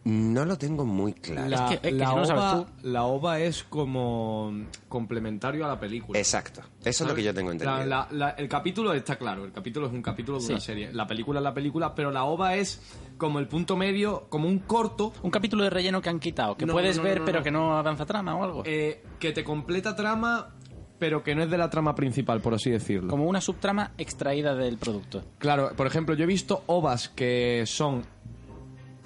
[0.04, 1.48] No lo tengo muy claro.
[1.50, 4.52] La, Es que- es que la si no lo sabes ova, la ova es como
[4.90, 6.18] complementario a la película.
[6.18, 6.62] Exacto.
[6.84, 7.78] Eso es lo que yo tengo entendido.
[7.80, 10.52] La- la- la- el capítulo está claro, el capítulo es un capítulo de Sí.
[10.54, 10.92] una serie.
[10.92, 12.82] La película es la película, pero la ova es
[13.18, 16.66] como el punto medio, como un corto Un capítulo de relleno que han quitado, que
[16.66, 17.44] No, puedes no, no, ver no, pero no.
[17.44, 18.64] que no avanza trama o algo.
[18.66, 20.50] eh, que te completa trama,
[20.98, 23.10] pero que no es de la trama principal, por así decirlo.
[23.10, 25.24] Como una subtrama extraída del producto.
[25.38, 28.04] Claro, por ejemplo, yo he visto ovas que son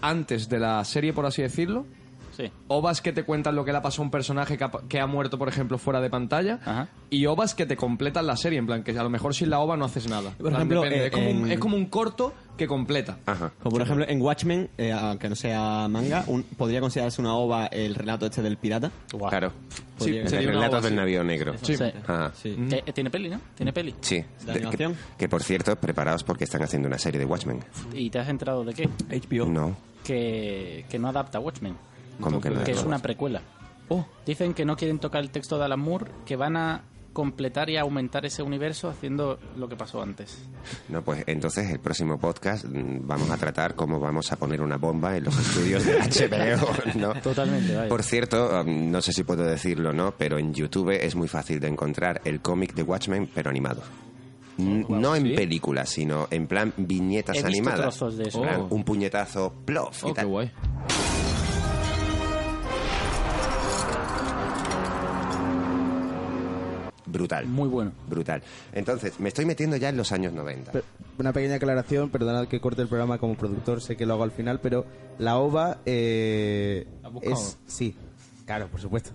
[0.10, 1.86] antes de la serie, por así decirlo.
[2.36, 2.52] Sí.
[2.68, 5.00] Ovas que te cuentan lo que le ha pasado a un personaje que ha, que
[5.00, 6.60] ha muerto, por ejemplo, fuera de pantalla.
[6.65, 6.89] Ajá.
[7.10, 9.60] Y ovas que te completan la serie, en plan, que a lo mejor sin la
[9.62, 10.32] ova no haces nada.
[10.32, 11.04] Por plan, ejemplo, depende.
[11.04, 13.20] eh, es, como un, en- es como un corto que completa.
[13.26, 13.54] Ajá.
[13.63, 17.68] Como por ejemplo en Watchmen, eh, aunque no sea manga, un- podría considerarse una ova
[17.68, 18.91] el relato este del pirata.
[19.30, 19.54] Claro.
[19.98, 21.54] Podría- Sí, el relato del navío negro.
[21.62, 21.76] Sí.
[22.06, 22.34] Ajá.
[22.36, 22.50] Sí.
[22.70, 23.39] Eh, eh, tiene peli, ¿no?
[23.56, 23.96] Tiene peli.
[24.02, 24.18] Sí.
[24.18, 24.94] ¿De De- animación?
[24.94, 27.63] que, que, por cierto, preparaos porque están haciendo una serie de Watchmen.
[27.94, 28.89] ¿Y te has enterado de qué?
[29.10, 29.46] HBO.
[29.46, 29.95] No.
[30.06, 31.76] Que, que no adapta Watchmen.
[32.22, 32.63] ¿Cómo que no?
[32.63, 33.41] Que es una precuela.
[33.89, 37.70] Oh, Dicen que no quieren tocar el texto de Alan Moore, que van a completar
[37.70, 40.38] y aumentar ese universo haciendo lo que pasó antes.
[40.89, 44.76] No, pues entonces el próximo podcast mm, vamos a tratar cómo vamos a poner una
[44.76, 47.13] bomba en los estudios de HBO, ¿no?
[47.22, 47.88] Totalmente, vaya.
[47.88, 50.13] Por cierto, um, no sé si puedo decirlo, ¿no?
[50.18, 53.82] Pero en YouTube es muy fácil de encontrar el cómic de Watchmen, pero animado.
[54.58, 55.34] No en ¿sí?
[55.36, 57.82] películas, sino en plan viñetas He visto animadas.
[57.82, 58.41] trozos de eso.
[58.44, 58.68] En plan, Oh.
[58.76, 60.28] Un puñetazo, plof, y oh, qué tal.
[60.28, 60.52] guay.
[67.08, 67.46] Brutal.
[67.46, 67.91] Muy bueno.
[68.10, 68.41] Brutal.
[68.74, 70.72] Entonces, me estoy metiendo ya en los años 90.
[70.72, 70.84] Pero,
[71.20, 74.32] Una pequeña aclaración, perdonad que corte el programa como productor, sé que lo hago al
[74.32, 74.86] final, pero
[75.20, 77.36] la OVA eh, ¿La has buscado?
[77.36, 77.58] es...
[77.68, 77.96] Sí,
[78.46, 79.12] claro, por supuesto.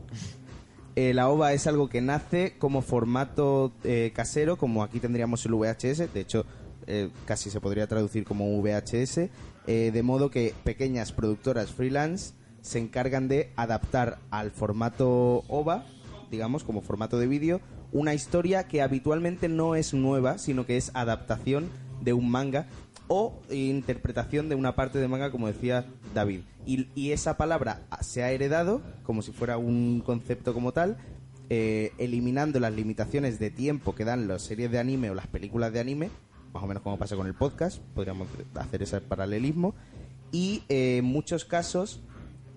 [1.01, 5.55] Eh, la OVA es algo que nace como formato eh, casero, como aquí tendríamos el
[5.55, 6.45] VHS, de hecho
[6.87, 9.31] eh, casi se podría traducir como VHS,
[9.67, 15.87] de modo que pequeñas productoras freelance se encargan de adaptar al formato OVA,
[16.31, 20.91] digamos, como formato de vídeo, una historia que habitualmente no es nueva, sino que es
[20.93, 21.71] adaptación
[22.03, 22.67] de un manga
[23.13, 26.43] o interpretación de una parte de manga, como decía David.
[26.65, 30.97] Y, esa palabra se ha heredado, como si fuera un concepto como tal,
[31.49, 35.73] eh, eliminando las limitaciones de tiempo que dan las series de anime o las películas
[35.73, 36.09] de anime,
[36.55, 39.75] más o menos como pasa con el podcast, podríamos hacer ese paralelismo,
[40.31, 42.01] y eh, en muchos casos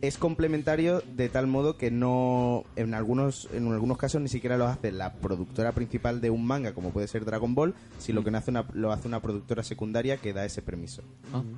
[0.03, 4.67] es complementario de tal modo que no en algunos en algunos casos ni siquiera lo
[4.67, 8.37] hace la productora principal de un manga como puede ser Dragon Ball sino que lo
[8.37, 11.03] hace una, lo hace una productora secundaria que da ese permiso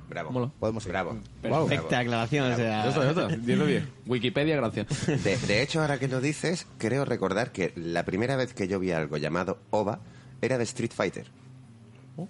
[0.08, 0.52] Bravo.
[0.60, 0.92] podemos seguir.
[0.92, 1.18] Bravo.
[1.42, 3.26] Perfecta aclaración, o sea...
[3.26, 3.84] 10 de 10.
[4.06, 5.06] Wikipedia, gracias.
[5.06, 8.78] De, de hecho, ahora que lo dices, creo recordar que la primera vez que yo
[8.78, 9.98] vi algo llamado OVA
[10.40, 11.26] era de Street Fighter.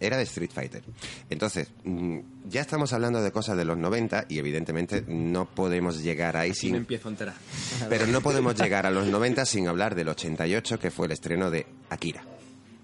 [0.00, 0.82] Era de Street Fighter.
[1.30, 2.18] Entonces, mm,
[2.48, 6.66] ya estamos hablando de cosas de los 90 y evidentemente no podemos llegar ahí Sí,
[6.66, 6.76] me sin...
[6.76, 7.34] empiezo a enterar.
[7.88, 11.50] Pero no podemos llegar a los 90 sin hablar del 88, que fue el estreno
[11.50, 12.24] de Akira.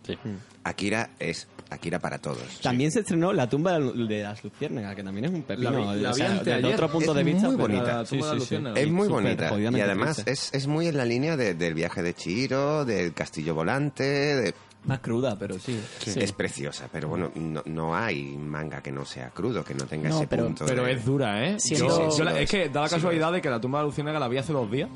[0.07, 0.19] Sí.
[0.65, 2.61] Akira es Akira para todos.
[2.61, 5.71] También se estrenó La tumba de las luciérnagas, que también es un pepino.
[5.71, 7.97] La la o sea, desde otro punto Es de vista, muy bonita.
[7.99, 8.79] La tumba de las luciérnagas.
[8.79, 9.59] Es muy bonita.
[9.59, 13.55] Y además es, es muy en la línea de- del viaje de Chihiro, del castillo
[13.55, 15.79] volante, de, Más cruda, pero sí.
[16.07, 20.09] Es preciosa, pero bueno, no, no hay manga que no sea crudo, que no tenga
[20.09, 20.64] No, ese pero- punto.
[20.66, 21.53] Pero de- es dura, ¿eh?
[21.53, 22.51] Yo- sí, yo la- lo es es.
[22.51, 24.71] que da la Sí, casualidad de que la tumba de Luciérnaga la vi hace dos
[24.71, 24.88] días.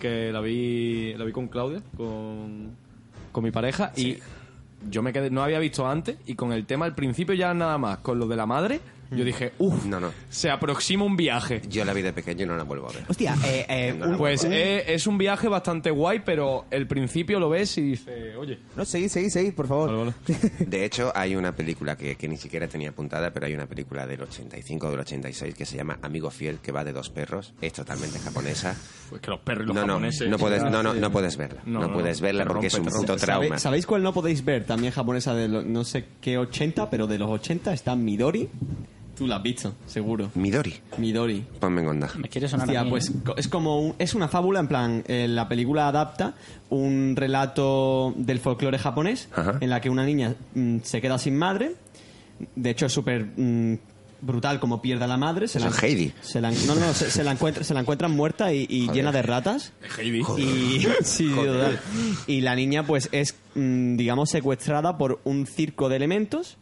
[0.00, 2.70] Que la vi, la vi con Claudia, con,
[3.30, 3.92] con mi pareja.
[3.96, 4.18] Y
[4.90, 6.16] yo me quedé, no había visto antes.
[6.26, 9.24] Y con el tema al principio ya nada más, con lo de la madre, Yo
[9.24, 10.12] dije, uff, No, no.
[10.28, 11.62] se aproxima un viaje.
[11.68, 13.04] Yo la vi de pequeño y no la vuelvo a ver.
[13.08, 17.40] Hostia, eh, eh, No, un- Pues eh, es un viaje bastante guay, pero el principio
[17.40, 19.90] lo ves y dices, oye, No, seguid, seguid, seguid, por favor.
[19.90, 20.50] vale, vale.
[20.66, 24.06] De hecho, hay una película que, que ni siquiera tenía apuntada, pero hay una película
[24.06, 27.54] del 85 o del 86 que se llama Amigo Fiel, que va de dos perros.
[27.62, 28.76] Es totalmente japonesa.
[29.08, 30.28] Pues que los perros y los No, no, japoneses.
[30.28, 31.62] no puedes, no, no, no puedes verla.
[31.64, 33.46] No, No, no, puedes verla porque es un puto trauma.
[33.48, 34.64] ¿Sabe- ¿Sabéis cuál no podéis ver?
[34.64, 38.48] También japonesa de lo- no sé qué 80, pero de los 80 está Midori.
[39.18, 40.30] Tú la has visto, seguro.
[40.36, 41.44] Midori, Midori.
[41.60, 42.10] ponme en onda.
[42.16, 43.12] Me quiere sonar Hostia, a mí, pues ¿eh?
[43.24, 46.34] co- es como un- es una fábula en plan eh, la película adapta
[46.70, 49.58] un relato del folclore japonés Ajá.
[49.60, 51.72] en la que una niña mm, se queda sin madre
[52.54, 53.78] de hecho es súper mm,
[54.20, 56.12] brutal como pierde a la madre se Eso es Heidi.
[56.20, 59.10] se la- no no se, se la encuentra se la encuentran muerta y, y llena
[59.12, 60.22] de ratas Heidi.
[60.38, 61.80] y sí, total.
[62.26, 66.56] y la niña pues es mm, digamos secuestrada por un circo de elementos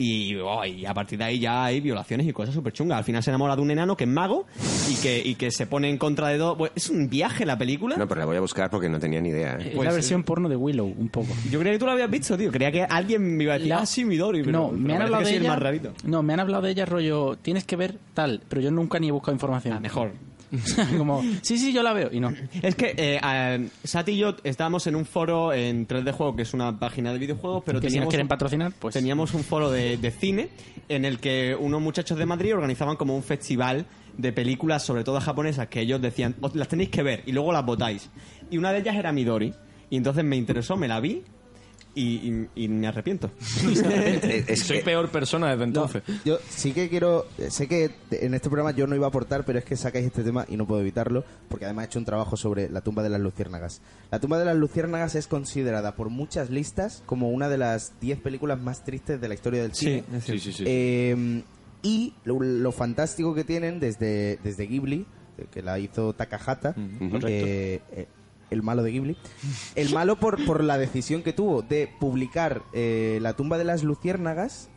[0.00, 2.98] y, oh, y a partir de ahí ya hay violaciones y cosas súper chungas.
[2.98, 4.46] Al final se enamora de un enano que es mago
[4.90, 6.56] y que, y que se pone en contra de dos.
[6.56, 7.96] Pues, es un viaje la película.
[7.96, 9.56] No, pero la voy a buscar porque no tenía ni idea.
[9.60, 9.68] ¿eh?
[9.68, 11.28] Es pues, la versión porno de Willow, un poco.
[11.50, 12.50] Yo creía que tú lo habías visto, tío.
[12.50, 14.42] Creía que alguien me iba a decir, La- ah, sí, Midori.
[14.42, 15.50] Pero, no, pero me han hablado de el ella.
[15.50, 15.92] más rarito.
[16.04, 19.08] No, me han hablado de ella rollo, tienes que ver tal, pero yo nunca ni
[19.08, 19.74] he buscado información.
[19.74, 20.12] Ah, mejor.
[20.98, 22.32] Como, sí, sí, yo la veo y no.
[22.62, 26.42] Es que eh, eh, Sati y yo estábamos en un foro en 3D Juego, que
[26.42, 29.44] es una página de videojuegos, pero Que si nos teníamos, quieren patrocinar, pues teníamos un
[29.44, 30.48] foro de, de cine
[30.88, 33.86] en el que unos muchachos de Madrid organizaban como un festival
[34.16, 37.52] de películas, sobre todo japonesas, que ellos decían, "Os las tenéis que ver y luego
[37.52, 38.10] las votáis.
[38.50, 39.54] Y una de ellas era Midori.
[39.88, 41.22] Y entonces me interesó, me la vi
[41.94, 43.30] y, y- y me arrepiento.
[43.92, 46.02] Eh, es Soy que- peor persona desde No, entonces.
[46.24, 47.26] yo sí que quiero.
[47.48, 50.22] Sé que en este programa yo no iba a aportar, pero es que sacáis este
[50.22, 53.08] tema y no puedo evitarlo, porque además he hecho un trabajo sobre la tumba de
[53.10, 53.80] las luciérnagas.
[54.10, 58.20] La tumba de las luciérnagas es considerada por muchas listas como una de las 10
[58.20, 60.04] películas más tristes de la historia del cine.
[60.14, 60.64] es Sí, sí, sí.
[60.66, 61.42] Eh,
[61.82, 65.06] y lo, lo fantástico que tienen desde, desde Ghibli,
[65.38, 66.74] eh, que la hizo Takahata,
[67.26, 68.06] eh, eh,
[68.50, 69.16] el malo de Ghibli,
[69.74, 73.82] el malo por, por la decisión que tuvo de publicar eh, La tumba de las
[73.84, 74.68] luciérnagas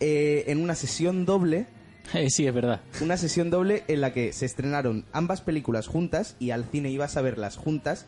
[0.00, 1.66] eh, en una sesión doble,
[2.12, 2.82] Eh, sí, es verdad.
[3.00, 7.16] una sesión doble en la que se estrenaron ambas películas juntas y al cine ibas
[7.16, 8.04] a verlas juntas,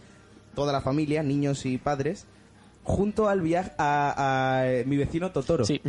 [0.54, 2.26] toda la familia, niños y padres,
[2.86, 5.64] junto al viaje a, a, eh, mi vecino Totoro.
[5.64, 5.80] Sí.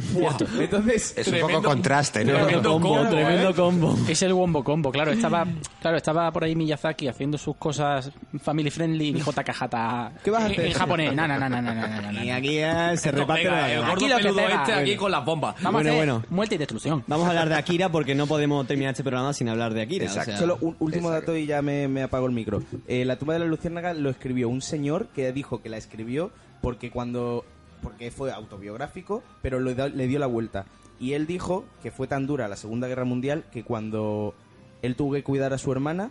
[0.60, 2.34] Entonces, es un poco contraste, ¿no?
[2.34, 3.54] Tremendo combo, ¿eh?
[3.56, 3.96] combo.
[4.10, 5.12] Es el wombo combo, claro.
[5.12, 5.46] Estaba,
[5.80, 10.12] claro, estaba por ahí Miyazaki haciendo sus cosas family friendly y dijo Takahata.
[10.24, 10.66] ¿Qué vas a en- hacer?
[10.66, 11.14] En japonés.
[11.14, 12.24] No, no, no, no, no, no, no, no.
[12.24, 14.62] Y aquí eh, se reparte la Aquí lo que pega.
[14.62, 15.02] este aquí Bueno.
[15.02, 15.56] con las bombas.
[15.62, 16.26] Vamos Bueno, a hacer bueno.
[16.30, 17.04] muerte y destrucción.
[17.08, 20.06] Vamos a hablar de Akira porque no podemos terminar este programa sin hablar de Akira.
[20.06, 20.32] Exacto.
[20.32, 21.32] o sea- Solo un último Exacto.
[21.34, 22.64] dato y ya me, me apago el micro.
[22.88, 26.32] Eh, la tumba de la luciérnaga lo escribió un señor que dijo que la escribió
[26.62, 27.46] porque cuando
[27.82, 30.66] porque fue autobiográfico, pero lo da- le dio la vuelta.
[31.00, 34.34] Y él dijo que fue tan dura la Segunda Guerra Mundial que cuando
[34.82, 36.10] él tuvo que cuidar a su hermana,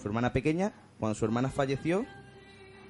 [0.00, 2.06] su hermana pequeña, cuando su hermana falleció,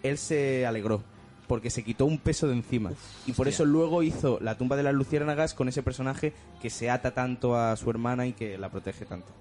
[0.02, 1.02] él se alegró
[1.46, 2.92] porque se quitó un peso de encima.
[3.26, 6.90] y por eso luego hizo la tumba de las luciérnagas con ese personaje que se
[6.90, 9.32] ata tanto a su hermana y que la protege tanto.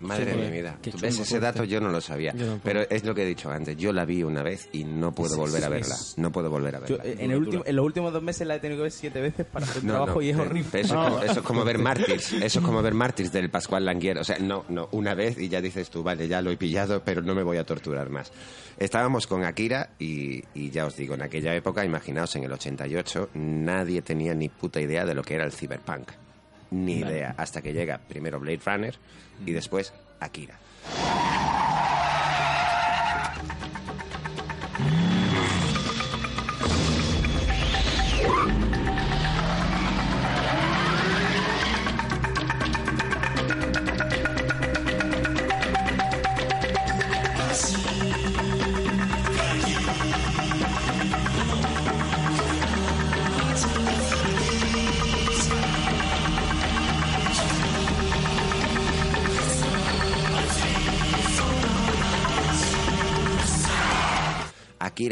[0.00, 0.78] Madre Sí, de mi vida.
[0.82, 1.64] ¿Tú ¿Ves ese dato?
[1.64, 2.34] Yo no lo sabía.
[2.62, 3.76] Pero es lo que he dicho antes.
[3.76, 5.94] Yo la vi una vez y no puedo Sí, volver sí, a verla.
[5.94, 6.98] es- No puedo volver a verla.
[7.04, 9.46] en, el último, en los últimos dos meses la he tenido que ver siete veces
[9.46, 10.80] para hacer No, trabajo no, y es eh, horrible.
[10.80, 12.32] Eso, es como, eso es como ver Mártires.
[12.32, 14.18] Eso es como ver Mártires del Pascual Languier.
[14.18, 17.02] O sea, no, no, una vez y ya dices tú, vale, ya lo he pillado,
[17.04, 18.32] pero no me voy a torturar más.
[18.78, 23.30] Estábamos con Akira y, y ya os digo, en aquella época, imaginaos, en el 88,
[23.34, 26.08] nadie tenía ni puta idea de lo que era el cyberpunk.
[26.70, 27.34] Ni idea.
[27.36, 28.94] Hasta que llega primero Blade Runner
[29.44, 30.58] y después Akira.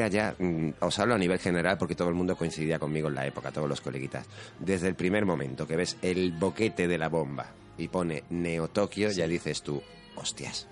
[0.09, 3.27] Ya, mm, os hablo a nivel general porque todo el mundo coincidía conmigo en la
[3.27, 4.27] época, todos los coleguitas.
[4.59, 7.47] Desde el primer momento que ves el boquete de la bomba
[7.77, 9.83] y pone Neo Tokio, ya dices tú,
[10.17, 10.67] hostias.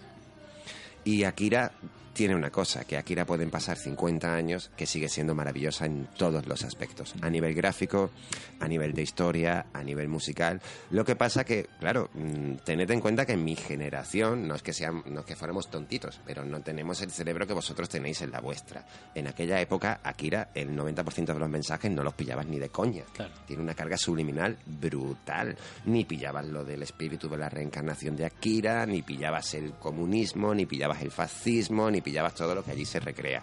[1.04, 1.72] Y Akira
[2.16, 6.46] tiene una cosa, que Akira pueden pasar 50 años que sigue siendo maravillosa en todos
[6.46, 8.10] los aspectos, a nivel gráfico,
[8.58, 10.62] a nivel de historia, a nivel musical.
[10.92, 14.62] Lo que pasa que, claro, mm, tened en cuenta que en mi generación, no es
[14.62, 18.22] que sean, no es que fuéramos tontitos, pero no tenemos el cerebro que vosotros tenéis
[18.22, 18.86] en la vuestra.
[19.14, 23.04] En aquella época, Akira, el 90% de los mensajes no los pillabas ni de coña.
[23.46, 25.54] Tiene una carga subliminal brutal.
[25.84, 30.64] Ni pillabas lo del espíritu de la reencarnación de Akira, ni pillabas el comunismo, ni
[30.64, 33.42] pillabas el fascismo, ni pillabas todo lo que allí se recrea.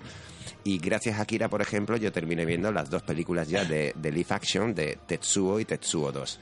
[0.64, 4.12] Y gracias a Akira, por ejemplo, yo terminé viendo las dos películas ya de, de
[4.14, 6.40] live action de Tetsuo y Tetsuo 2,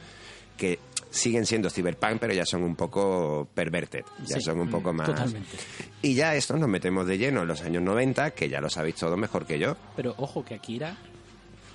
[0.55, 0.77] que
[1.09, 4.95] siguen siendo cyberpunk, pero ya son un poco perverted, ya Sí, son un poco mm,
[4.95, 5.07] más...
[5.07, 5.57] totalmente.
[6.03, 8.95] Y ya esto nos metemos de lleno en los años 90, que ya lo sabéis
[8.97, 9.75] todo mejor que yo.
[9.95, 10.95] Pero ojo que Akira,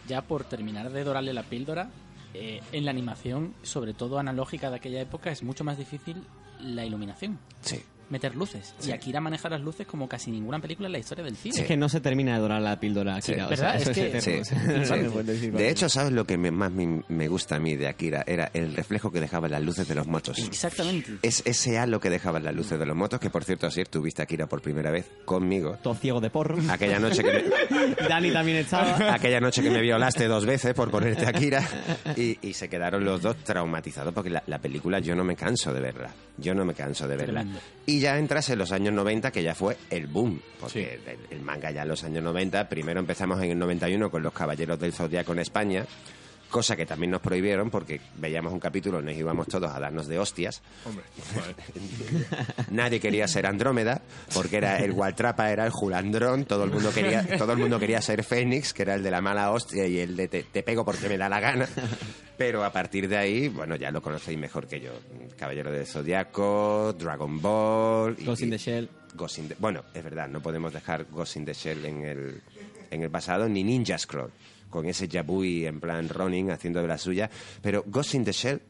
[0.06, 1.90] ya por terminar de dorarle la píldora,
[2.32, 6.22] eh, en la animación, sobre todo analógica de aquella época, es mucho más difícil
[6.60, 7.40] la iluminación.
[7.62, 7.82] Sí.
[8.08, 8.74] Meter luces.
[8.86, 11.56] Y Akira maneja las luces como casi ninguna película en la historia del cine.
[11.60, 13.32] Es que no se termina de dorar la píldora, Sí.
[13.32, 13.48] Akira.
[15.52, 18.24] De hecho, ¿sabes lo que me- más me, me gusta a mí de Akira?
[18.26, 20.38] Era el reflejo que dejaban las luces de los motos.
[20.38, 21.12] Exactamente.
[21.22, 24.22] Es ese halo que dejaban las luces de los motos, que por cierto, ayer tuviste
[24.22, 25.76] Akira por primera vez conmigo.
[25.82, 26.56] Todo ciego de porro.
[26.70, 29.14] Aquella noche que me, Dani también estaba.
[29.14, 31.62] aquella noche que me violaste dos veces por ponerte Akira
[32.16, 35.72] y, y se quedaron los dos traumatizados porque la, la película yo no me canso
[35.72, 36.10] de verla.
[36.38, 37.40] Yo no me canso de verla.
[37.40, 37.60] Tremendo.
[37.86, 40.40] Y ya entras en los años 90, que ya fue el boom.
[40.60, 44.22] Porque el, el manga ya en los años 90, primero empezamos en el 91 con
[44.22, 45.86] los Caballeros del Zodiaco en España,
[46.50, 50.18] cosa que también nos prohibieron porque veíamos un capítulo, nos íbamos todos a darnos de
[50.18, 50.62] hostias.
[50.84, 51.04] Hombre,
[52.70, 54.02] Nadie quería ser Andrómeda,
[54.34, 58.00] porque era el Waltrapa era el Julandrón, todo el mundo quería, todo el mundo quería
[58.00, 60.84] ser Fénix, que era el de la mala hostia y el de te, te pego
[60.84, 61.68] porque me da la gana.
[62.36, 64.90] Pero a partir de ahí, bueno, ya lo conocéis mejor que yo.
[65.38, 68.16] Caballero del Zodiaco, Dragon Ball.
[68.18, 68.90] y- Ghost in y- the Shell.
[69.14, 72.42] Ghost in the- bueno, es verdad, no podemos dejar Ghost in the Shell en el,
[72.90, 74.30] en el pasado, ni Ninja Scroll,
[74.76, 77.30] con ese Jabui en plan Ronin haciendo de la suya.
[77.62, 78.60] Pero Ghost in the Shell,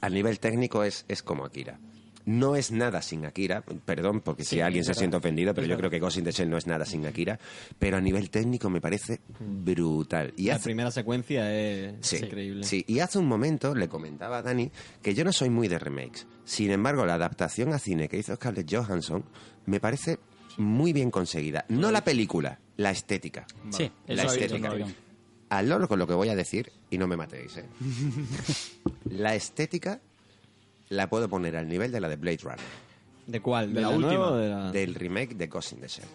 [0.00, 1.78] a nivel técnico, es, es como Akira.
[2.24, 5.90] No es nada sin Akira, perdón, porque si alguien se siente ofendido, pero yo creo
[5.90, 7.38] que Ghost in the Shell no es nada sin Akira,
[7.80, 10.32] pero a nivel técnico me parece brutal.
[10.36, 12.64] Y La hace- primera secuencia es Sí, increíble.
[12.64, 14.70] Sí, y hace un momento le comentaba a Dani
[15.02, 16.26] que yo no soy muy de remakes.
[16.44, 19.24] Sin embargo, la adaptación a cine que hizo Scarlett Johansson
[19.66, 20.18] me parece
[20.58, 21.64] muy bien conseguida.
[21.70, 23.46] No la película, la estética.
[23.70, 24.76] Sí, la estética.
[25.52, 27.64] Al loro con lo que voy a decir, y no me matéis, ¿eh?
[29.10, 30.00] la estética
[30.88, 32.58] la puedo poner al nivel de la de Blade Runner,
[33.26, 33.72] ¿De cuál?
[33.74, 34.12] ¿De, la la, última.
[34.14, 34.72] nueva de la...?
[34.72, 36.06] del remake de Ghost in the Shell.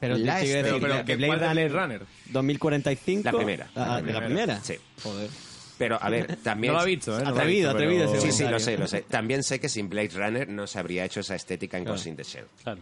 [0.00, 2.06] Pero la te estética- pero, que ¿qué- Blade de Runner, Blade Runner?
[2.32, 3.22] 2045...
[3.24, 3.70] La primera.
[3.74, 4.20] Ah, La ¿de primera.
[4.20, 4.60] la primera?
[4.64, 4.74] Sí.
[5.02, 5.30] Joder.
[5.78, 6.72] Pero, a ver, también...
[6.72, 7.22] No lo ha visto, ¿eh?
[7.22, 9.02] No Atrevido, visto, atrevido pero- Sí, sí, lo sé, lo sé.
[9.02, 11.96] También sé que sin Blade Runner no se habría hecho esa estética en Claro.
[11.96, 12.46] Ghost in the Shell.
[12.62, 12.80] Claro.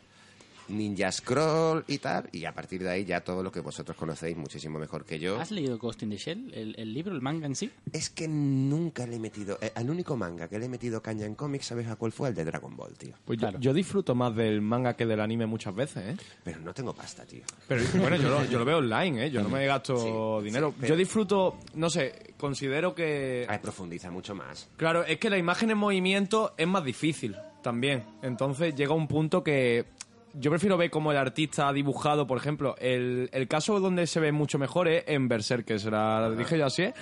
[0.69, 4.37] Ninja Scroll y tal, y a partir de ahí ya todo lo que vosotros conocéis
[4.37, 5.39] muchísimo mejor que yo.
[5.41, 7.71] ¿Has leído Ghost in the Shell, el, el libro, el manga en sí?
[7.93, 9.59] Es que nunca le he metido...
[9.61, 12.29] eh, al único manga que le he metido caña en cómics, ¿sabes a cuál fue?
[12.31, 13.15] El de Dragon Ball, tío.
[13.25, 16.17] Pues yo- yo, disfruto más del manga que del anime muchas veces, ¿eh?
[16.43, 17.43] Pero no tengo pasta, tío.
[17.69, 19.31] Pero bueno, yo lo, yo lo veo online, ¿eh?
[19.31, 20.71] Yo no me gasto dinero.
[20.71, 23.47] sí, pero- Yo disfruto, no sé, considero que...
[23.49, 24.69] Ay, profundiza mucho más.
[24.77, 28.05] Claro, es que la imagen en movimiento es más difícil también.
[28.23, 29.87] Entonces llega un punto que
[30.35, 34.21] yo prefiero ver cómo el artista ha dibujado, por ejemplo, el, el caso donde se
[34.21, 36.83] ve mucho mejor es en Berserk, que se la dije yo así.
[36.83, 36.95] ¿eh?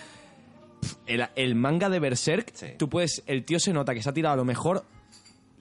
[1.07, 2.67] El, el manga de Berserk, Sí.
[2.79, 4.85] tú puedes, el tío se nota que se ha tirado a lo mejor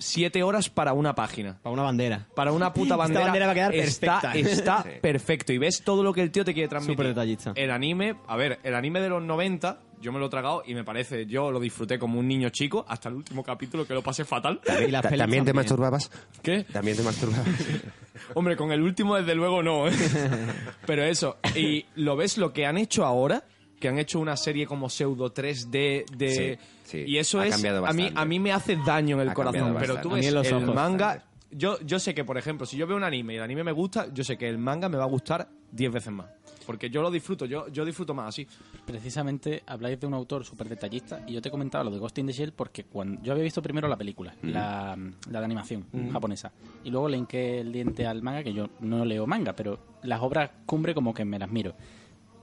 [0.02, 1.58] siete horas para una página.
[1.62, 2.28] Para una bandera.
[2.36, 3.26] Para una puta Esta bandera.
[3.26, 4.52] bandera va a quedar está, perfecta.
[4.52, 4.90] Está Sí.
[5.02, 5.54] perfecto.
[5.54, 6.96] Y ves todo lo que el tío te quiere transmitir.
[6.98, 7.54] Súper detallista.
[7.56, 10.74] El anime, a ver, el anime de los 90, yo me lo he tragado y
[10.74, 14.02] me parece, yo lo disfruté como un niño chico hasta el último capítulo que lo
[14.02, 14.60] pasé fatal.
[14.88, 15.56] Y las Ta- pelis ¿También te también.
[15.56, 16.12] masturbabas?
[16.42, 16.64] ¿Qué?
[16.64, 17.46] ¿También te masturbabas?
[18.34, 19.88] Hombre, con el último desde luego no.
[19.88, 19.92] ¿eh?
[20.86, 23.44] Pero eso, y lo ves lo que han hecho ahora,
[23.82, 27.04] que han hecho una serie como pseudo 3D de Sí, sí.
[27.06, 29.34] y eso Ha es cambiado a mí a mí me hace daño en el Ha
[29.34, 30.74] corazón, pero tú ves el ojos.
[30.74, 33.66] manga yo, yo sé que, por ejemplo, si yo veo un anime y el anime
[33.66, 36.28] me gusta, yo sé que el manga me va a gustar 10 veces más.
[36.66, 38.48] Porque yo lo disfruto, yo, yo disfruto más así.
[38.86, 42.28] Precisamente habláis de un autor súper detallista y yo te comentaba lo de Ghost in
[42.28, 44.98] the Shell porque cuando yo había visto primero la película, la,
[45.30, 46.52] la de animación japonesa,
[46.84, 50.22] y luego le hinqué el diente al manga, que yo no leo manga, pero las
[50.22, 51.74] obras cumbre como que me las miro.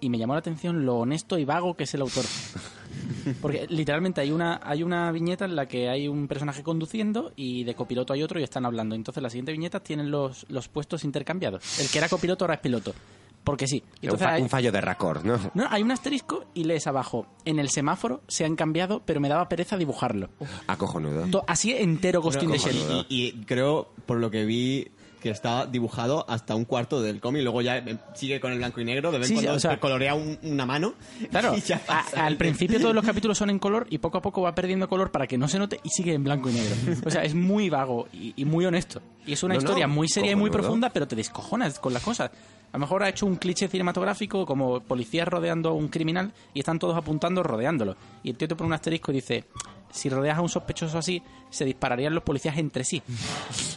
[0.00, 2.24] Y me llamó la atención lo honesto y vago que es el autor.
[3.42, 7.64] Porque literalmente hay una, hay una viñeta en la que hay un personaje conduciendo y
[7.64, 8.94] de copiloto hay otro y están hablando.
[8.94, 11.80] Entonces las siguientes viñetas tienen los, los puestos intercambiados.
[11.80, 12.94] El que era copiloto ahora es piloto.
[13.44, 13.82] Porque sí.
[13.86, 15.38] un, Entonces fa- hay- un fallo de raccord, ¿no?
[15.54, 17.26] no, hay un asterisco y lees abajo.
[17.44, 20.28] En el semáforo se han cambiado, pero me daba pereza dibujarlo.
[20.66, 21.26] Acojonudo.
[21.30, 23.06] To- Así entero Ghost in the Shell.
[23.08, 24.88] y creo, por lo que vi,
[25.20, 28.80] que está dibujado hasta un cuarto del cómic, luego ya eh, sigue con el blanco
[28.80, 30.94] y negro, de vez en Sí, cuando o sea- se colorea un- una mano.
[31.30, 32.24] Claro, y ya a- pasa.
[32.26, 35.10] al principio todos los capítulos son en color y poco a poco va perdiendo color
[35.10, 36.74] para que no se note y sigue en blanco y negro.
[37.04, 39.00] O sea, es muy vago y, y muy honesto.
[39.26, 41.92] Y es una No, no, historia muy seria y muy profunda, pero te descojonas con
[41.92, 42.30] las cosas.
[42.70, 46.60] A lo mejor ha hecho un cliché cinematográfico como policías rodeando a un criminal y
[46.60, 47.96] están todos apuntando rodeándolo.
[48.22, 49.44] Y el tío te pone un asterisco y dice,
[49.90, 53.02] si rodeas a un sospechoso así, se dispararían los policías entre sí.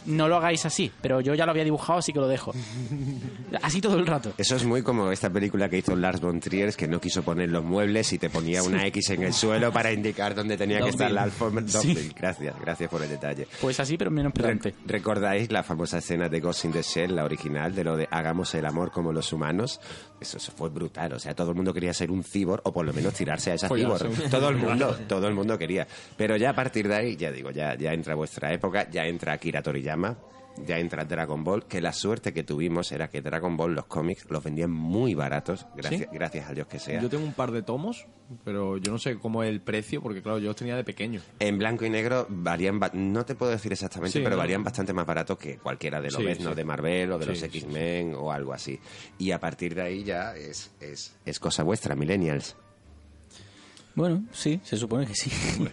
[0.04, 2.52] No lo hagáis así, pero yo ya lo había dibujado, así que lo dejo.
[3.62, 4.32] Así todo el rato.
[4.36, 7.50] Eso es muy como esta película que hizo Lars von Trier, que no quiso poner
[7.50, 10.88] los muebles y te ponía una X en el suelo para indicar dónde tenía que
[10.90, 11.66] estar la alfombra.
[11.68, 12.10] Sí.
[12.16, 13.46] Gracias, gracias por el detalle.
[13.60, 14.74] Pues así, pero menos Re- pedante.
[14.86, 18.52] ¿Recordáis la famosa escena de Ghost in the Shell, la original, de lo de hagamos
[18.54, 19.80] el amor como los humanos?
[20.20, 21.12] Eso, eso fue brutal.
[21.12, 23.54] O sea, todo el mundo quería ser un cibor o por lo menos tirarse a
[23.54, 24.08] esa Follarse.
[24.10, 24.30] cibor.
[24.30, 25.86] Todo el mundo, todo el mundo quería.
[26.16, 29.32] Pero ya a partir de ahí, ya digo, ya, ya entra vuestra época, ya entra
[29.32, 30.16] Akira Toriyama,
[30.66, 34.26] ya entra Dragon Ball, que la suerte que tuvimos era que Dragon Ball, los cómics,
[34.28, 36.06] los vendían muy baratos, gracias, ¿Sí?
[36.12, 37.00] gracias a Dios que sea.
[37.00, 38.06] Yo tengo un par de tomos,
[38.44, 41.20] pero yo no sé cómo es el precio, porque claro, yo los tenía de pequeño.
[41.38, 44.42] En blanco y negro valían, no te puedo decir exactamente, Sí, pero ¿no?
[44.42, 48.30] valían bastante más barato que cualquiera de los de Marvel o de los X-Men o
[48.30, 48.78] algo así.
[49.18, 52.56] Y a partir de ahí ya es, es, es cosa vuestra, millennials.
[53.94, 55.30] Bueno, sí, se supone que sí.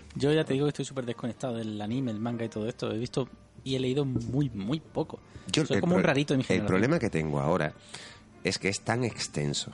[0.15, 2.91] Yo ya te digo que estoy súper desconectado del anime, el manga y todo esto.
[2.91, 3.29] He visto
[3.63, 5.19] y he leído muy, muy poco.
[5.51, 6.67] Yo, Soy el como un rarito de mi El generación.
[6.67, 7.73] problema que tengo ahora
[8.43, 9.71] es que es tan extenso.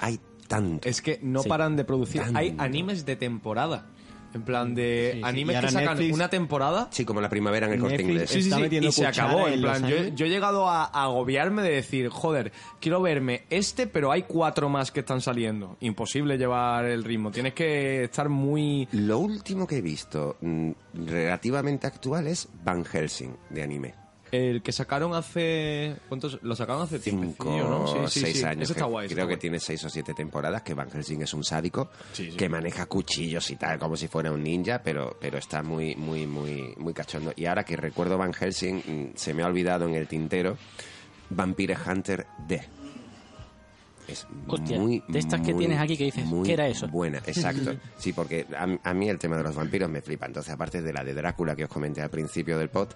[0.00, 0.18] Hay
[0.48, 0.88] tanto.
[0.88, 1.48] Es que no Sí.
[1.48, 2.20] paran de producir.
[2.22, 2.38] Tanto.
[2.38, 3.86] Hay animes de temporada.
[4.34, 5.24] En plan de Sí, sí.
[5.24, 6.88] animes que sacan Netflix- una temporada.
[6.90, 8.28] Sí, como la primavera en el corte inglés.
[8.30, 9.46] Sí, sí, Está sí, metiendo y se acabó.
[9.48, 14.10] en plan, yo, he llegado a, a agobiarme de decir, joder, quiero verme este, pero
[14.10, 15.76] hay cuatro más que están saliendo.
[15.80, 17.30] Imposible llevar el ritmo.
[17.30, 18.88] Tienes que estar muy.
[18.92, 20.70] Lo último que he visto mm,
[21.06, 23.94] relativamente actual es Van Helsing de anime.
[24.34, 25.94] El que sacaron hace.
[26.08, 26.42] ¿Cuántos?
[26.42, 27.86] Lo sacaron hace cinco ¿no?
[27.86, 28.44] Sí, o sí, seis sí.
[28.44, 28.64] años.
[28.64, 29.06] Ese está que guay.
[29.06, 31.90] ese creo está que tiene seis o siete temporadas, que Van Helsing es un sádico
[32.36, 36.26] que maneja cuchillos y tal, como si fuera un ninja, pero, pero está muy, muy,
[36.26, 37.32] muy, muy cachondo.
[37.36, 40.58] Y ahora que recuerdo Van Helsing, mm, se me ha olvidado en el tintero
[41.30, 42.83] Vampire Hunter D.
[44.06, 46.88] Es Hostia, muy, de estas que tienes aquí que dices, ¿qué era eso?
[46.88, 47.74] Buena, exacto.
[47.96, 50.26] Sí, porque a, a mí el tema de los vampiros me flipa.
[50.26, 52.90] Entonces, aparte de la de Drácula que os comenté al principio del pod,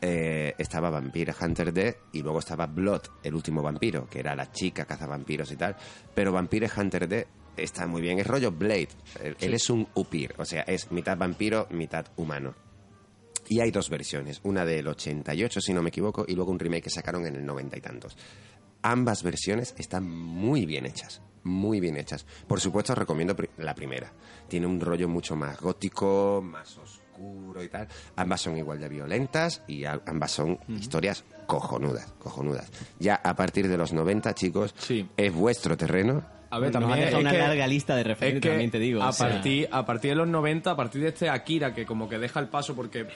[0.00, 4.52] eh, estaba Vampire Hunter D y luego estaba Blood, el último vampiro, que era la
[4.52, 5.76] chica cazavampiros y tal.
[6.14, 7.26] Pero Vampire Hunter D
[7.56, 8.18] está muy bien.
[8.18, 8.88] Es rollo Blade.
[9.22, 12.54] Él, él es un upir, o sea, es mitad vampiro, mitad humano.
[13.48, 16.84] Y hay dos versiones, una del 88, si no me equivoco, y luego un remake
[16.84, 18.16] que sacaron en el 90 y tantos.
[18.86, 22.26] Ambas versiones están muy bien hechas, muy bien hechas.
[22.46, 24.12] Por supuesto, os recomiendo la primera.
[24.46, 27.88] Tiene un rollo mucho más gótico, más oscuro y tal.
[28.16, 32.70] Ambas son igual de violentas y ambas son historias cojonudas, cojonudas.
[32.98, 35.08] Ya a partir de los 90, chicos, Sí.
[35.16, 36.22] es vuestro terreno.
[36.50, 37.08] A ver, Nos ha también.
[37.08, 39.02] es una que- larga lista de es referentes, que también te digo.
[39.02, 41.84] A, o sea, partir, a partir de los 90, a partir de este Akira, que
[41.86, 43.08] como que deja el paso porque.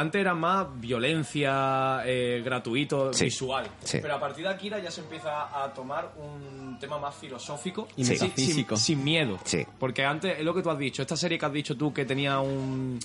[0.00, 3.66] Antes era más violencia eh, gratuito, Sí, visual.
[3.84, 3.98] sí.
[4.00, 8.04] Pero a partir de Akira ya se empieza a tomar un tema más filosófico Y
[8.04, 8.76] sin- metafísico.
[8.76, 9.38] Sin, sin miedo.
[9.44, 9.66] Sí.
[9.78, 12.04] Porque antes, es lo que tú has dicho, esta serie que has dicho tú que
[12.04, 12.98] tenía un.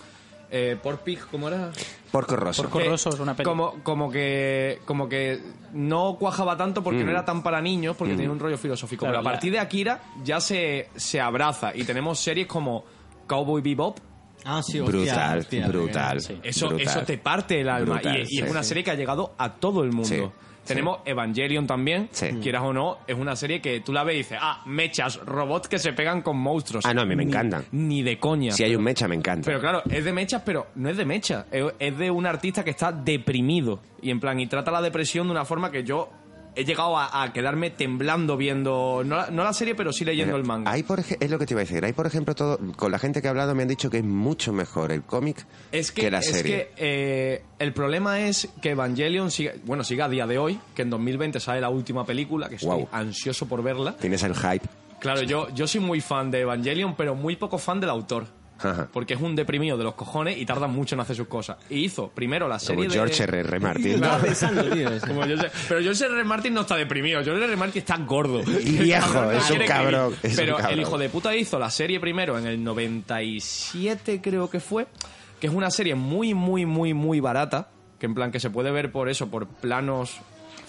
[0.52, 1.72] Eh, por Pig, ¿cómo era?
[2.12, 2.62] Porco Rosso.
[2.62, 3.46] Porco Que Rosso es una peli.
[3.50, 5.42] Como, como que como que
[5.74, 7.06] no cuajaba tanto porque Mm.
[7.06, 9.02] no era tan para niños, porque tenía un rollo filosófico.
[9.06, 12.86] Claro, Pero a partir de Akira ya se, se abraza y tenemos series como
[13.28, 13.98] Cowboy Bebop.
[14.46, 15.68] Ah, sí, hostia, brutal, hostia.
[15.68, 16.22] brutal.
[16.22, 16.40] Sí.
[16.44, 16.88] Eso, brutal.
[16.88, 17.96] eso te parte el alma.
[17.96, 18.40] Brutal, y, y sí.
[18.42, 20.08] es una serie que ha llegado a todo el mundo.
[20.08, 20.22] Sí,
[20.66, 22.28] Tenemos Evangelion también, Sí.
[22.42, 25.68] quieras o no, es una serie que tú la ves y dices, ah, mechas, robots
[25.68, 26.84] que se pegan con monstruos.
[26.88, 27.66] Ah, no, a mí me Ni- encantan.
[27.72, 28.52] Ni de coña.
[28.52, 29.46] Si hay un mecha, me encanta.
[29.46, 31.46] pero claro, es de mechas, pero no es de mechas.
[31.52, 33.80] Es, es de un artista que está deprimido.
[34.02, 36.10] Y en plan, y trata la depresión de una forma que yo
[36.56, 39.04] he llegado a, a quedarme temblando viendo.
[39.06, 40.72] No la, no la serie, pero sí leyendo el manga.
[40.72, 41.84] Hay por, es lo que te iba a decir.
[41.84, 44.04] Hay, por ejemplo, todo, con la gente que ha hablado me han dicho que es
[44.04, 46.70] mucho mejor el cómic Es que, la es serie.
[46.70, 50.82] que eh, el problema es que Evangelion sigue, bueno, sigue a día de hoy, que
[50.84, 53.96] en 2020 sale la última película, que estoy ansioso por verla.
[53.98, 54.66] Tienes el hype.
[55.00, 58.26] Claro, yo, yo soy muy fan de Evangelion, pero muy poco fan del autor.
[58.60, 58.88] Ajá.
[58.92, 61.58] Porque es un deprimido de los cojones y tarda mucho en hacer sus cosas.
[61.70, 62.94] Y hizo primero la Como serie de...
[62.94, 63.40] George R.
[63.40, 63.60] R.
[63.60, 64.00] Martin.
[64.00, 66.14] Como George- pero George R.
[66.16, 66.24] R.
[66.24, 67.22] Martin no está deprimido.
[67.24, 67.46] George R.
[67.52, 67.58] R.
[67.58, 68.42] Martin está gordo.
[68.42, 70.20] Y viejo, es un cabrón, escribir.
[70.24, 70.74] es un Pero cabrón.
[70.74, 74.88] el hijo de puta hizo la serie primero en el 97, creo que fue.
[75.40, 77.70] Que es una serie muy, muy, muy, muy barata.
[78.00, 80.18] Que en plan que se puede ver por eso, por planos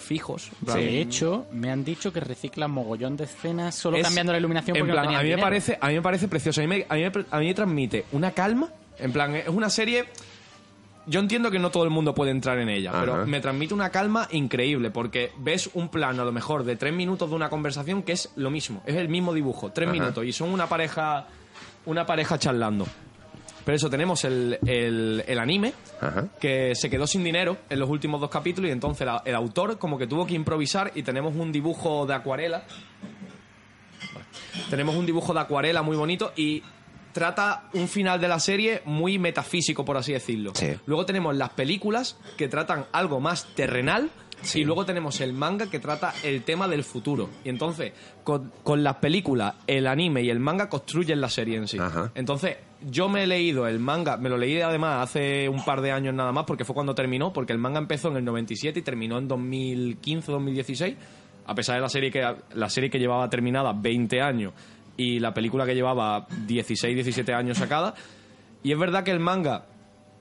[0.07, 0.49] fijos.
[0.61, 4.75] De hecho, me han dicho que reciclan mogollón de escenas solo es- cambiando la iluminación
[4.77, 6.63] en porque plan, no tenían a mí me parece a mí me parece precioso a
[6.63, 9.69] mí me, a mí me- a mí me transmite una calma en plan es una
[9.69, 10.05] serie
[11.05, 12.99] yo entiendo que no todo el mundo puede entrar en ella, Ajá.
[12.99, 16.93] pero me transmite una calma increíble porque ves un plano a lo mejor de tres
[16.93, 19.93] minutos de una conversación que es lo mismo, es el mismo dibujo, tres Ajá.
[19.93, 21.27] minutos y son una pareja,
[21.85, 22.85] una pareja charlando.
[23.67, 25.73] Pero eso, tenemos el, el- el anime,
[26.39, 29.77] que se quedó sin dinero en los últimos dos capítulos y entonces la- el autor
[29.77, 32.63] como que tuvo que improvisar y tenemos un dibujo de acuarela.
[34.69, 36.63] Tenemos un dibujo de acuarela muy bonito y
[37.11, 40.53] trata un final de la serie muy metafísico, por así decirlo.
[40.85, 44.09] Luego tenemos las películas que tratan algo más terrenal.
[44.53, 47.27] Y luego tenemos el manga que trata el tema del futuro.
[47.43, 47.91] Y entonces,
[48.23, 51.77] con, con las películas, el anime y el manga construyen la serie en sí.
[52.13, 55.91] Entonces, yo me he leído el manga, me lo leí además hace un par de
[55.91, 58.81] años nada más, porque fue cuando terminó, porque el manga empezó en el 97 y
[58.81, 60.95] terminó en 2015-2016,
[61.45, 62.23] a pesar de la serie que
[62.53, 64.53] la serie que llevaba terminada 20 años
[64.97, 67.93] y la película que llevaba 16-17 años sacada.
[68.63, 69.65] Y es verdad que el manga,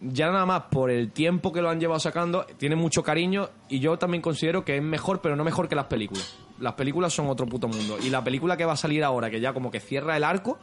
[0.01, 3.81] ya nada más por el tiempo que lo han llevado sacando, tiene mucho cariño y
[3.81, 6.37] yo también considero que es mejor, pero no mejor que las películas.
[6.61, 7.97] Las películas son otro puto mundo.
[8.03, 10.59] Y la película que va a salir ahora, que ya como que cierra el arco,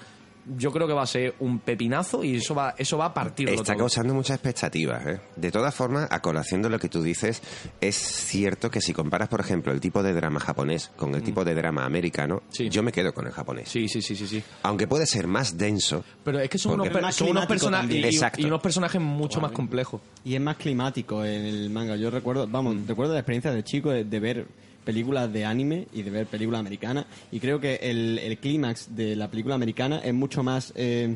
[0.57, 3.53] yo creo que va a ser un pepinazo y eso va, eso va a partirlo
[3.53, 3.79] Está todo.
[3.79, 5.05] causando muchas expectativas.
[5.07, 5.21] ¿eh?
[5.35, 7.41] De todas formas, a colación de lo que tú dices,
[7.81, 11.43] es cierto que si comparas, por ejemplo, el tipo de drama japonés con el tipo
[11.45, 13.67] de drama americano, yo me quedo con el japonés.
[13.67, 13.71] Mm.
[13.71, 14.43] Sí, sí, sí, sí, sí.
[14.63, 16.03] Aunque puede ser más denso.
[16.23, 18.41] Pero es que son unos, porque- per- son unos personajes y, y- Exacto.
[18.41, 20.01] y unos personajes mucho más complejos.
[20.25, 21.95] Y es más climático en el manga.
[21.95, 22.87] Yo recuerdo, vamos, Mm.
[22.87, 24.47] recuerdo la experiencia de chico de, de ver
[24.83, 27.05] películas de anime y de ver películas americanas.
[27.31, 30.71] Y creo que el, el clímax de la película americana es mucho más...
[30.75, 31.15] eh,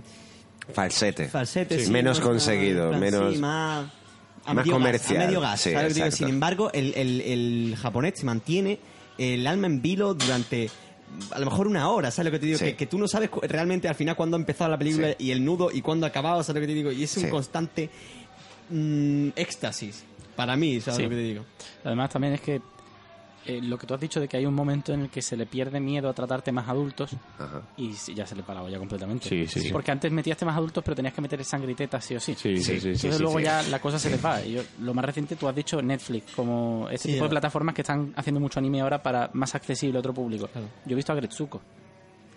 [0.73, 1.29] Falsete.
[1.29, 3.33] falsete, sí, menos más- conseguido, menos...
[3.35, 3.85] sí, más,
[4.45, 6.11] a más medio gas, comercial, a medio gas, sí, ¿sabes digo?
[6.11, 8.79] Sin embargo, el, el- el japonés se mantiene
[9.17, 10.69] el alma en vilo durante
[11.31, 12.57] a lo mejor una hora, ¿sabes lo que te digo?
[12.59, 12.65] Sí.
[12.65, 15.43] Que, que tú no sabes realmente al final cuándo ha empezado la película y el
[15.45, 16.91] nudo y cuándo ha acabado, ¿sabes lo que te digo?
[16.91, 17.29] Y es un Sí.
[17.29, 17.89] constante
[18.69, 20.03] mm, éxtasis
[20.35, 21.03] para mí, ¿sabes Sí.
[21.03, 21.45] lo que te digo?
[21.85, 22.61] Además, también es que
[23.47, 25.35] eh, lo que tú has dicho de que hay un momento en el que se
[25.37, 27.11] le pierde miedo a tratar temas adultos
[27.77, 29.27] y ya se le para la olla completamente.
[29.29, 29.69] Sí, sí, sí.
[29.71, 32.35] Porque antes metías temas adultos, pero tenías que meter sangre y tetas sí o sí.
[32.35, 33.45] Sí, sí, sí, sí, Entonces sí, luego sí.
[33.45, 34.43] ya la cosa se les va.
[34.43, 37.73] Y yo- lo más reciente, tú has dicho Netflix, como este Sí, tipo de plataformas
[37.73, 40.49] que están haciendo mucho anime ahora para más accesible a otro público.
[40.85, 41.61] Yo he visto a Gretsuko.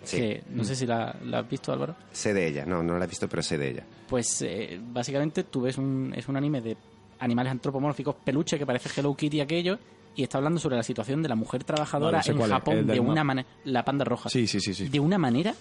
[0.03, 0.17] Sí.
[0.17, 0.65] Que no Mm.
[0.65, 1.95] sé si la, la has visto, Álvaro.
[2.11, 3.83] Sé de ella, no, no la he visto, pero sé de ella.
[4.09, 6.75] Pues eh, básicamente tú ves un, es un anime de
[7.19, 9.77] animales antropomórficos, peluche que parece Hello Kitty aquello,
[10.15, 12.99] y está hablando sobre la situación de la mujer trabajadora Vale, en es, Japón de
[12.99, 13.47] una manera...
[13.65, 14.29] La panda roja.
[14.29, 14.89] Sí, sí, sí, sí.
[14.89, 15.53] De una manera...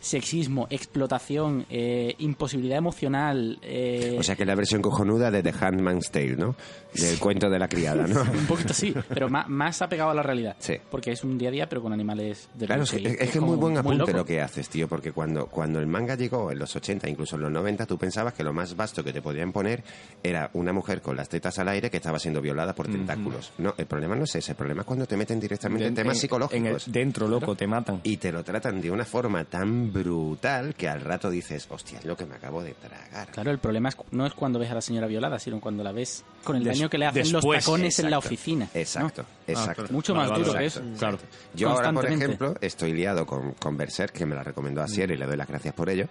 [0.00, 3.58] Sexismo, explotación, eh, imposibilidad emocional.
[3.62, 6.54] eh, O sea que es la versión cojonuda de The Handmaid's Tale, ¿no?
[6.92, 8.20] Del cuento de la criada, ¿no?
[8.38, 10.56] un poquito sí, pero más, más apegado a la realidad.
[10.58, 10.74] Sí.
[10.90, 13.38] Porque es un día a día, pero con animales de Claro, es que, es que
[13.38, 16.58] es muy buen apunte lo que haces, tío, porque cuando, cuando el manga llegó en
[16.58, 19.52] los 80, incluso en los 90, tú pensabas que lo más vasto que te podían
[19.52, 19.82] poner
[20.22, 23.52] era una mujer con las tetas al aire que estaba siendo violada por tentáculos.
[23.56, 26.16] No, el problema no es ese, el problema es cuando te meten directamente en temas
[26.16, 26.58] en- psicológicos.
[26.58, 28.00] en el- dentro, loco, te matan.
[28.04, 32.04] Y te lo tratan de una forma tan brutal que al rato dices, hostia, es
[32.04, 33.28] lo que me acabo de tragar.
[33.28, 35.92] Claro, el problema es, no es cuando ves a la señora violada, sino cuando la
[35.92, 37.42] ves con el Des- daño que le hacen después.
[37.42, 38.68] los tacones en la Exacto, oficina.
[38.72, 38.80] ¿no?
[38.80, 39.84] Exacto, exacto.
[39.90, 40.82] Mucho más duro que eso.
[40.98, 41.18] Claro.
[41.54, 45.14] Yo ahora, por ejemplo, estoy liado con, con Berserk, que me la recomendó a Sierra
[45.14, 46.06] y le doy las gracias por ello.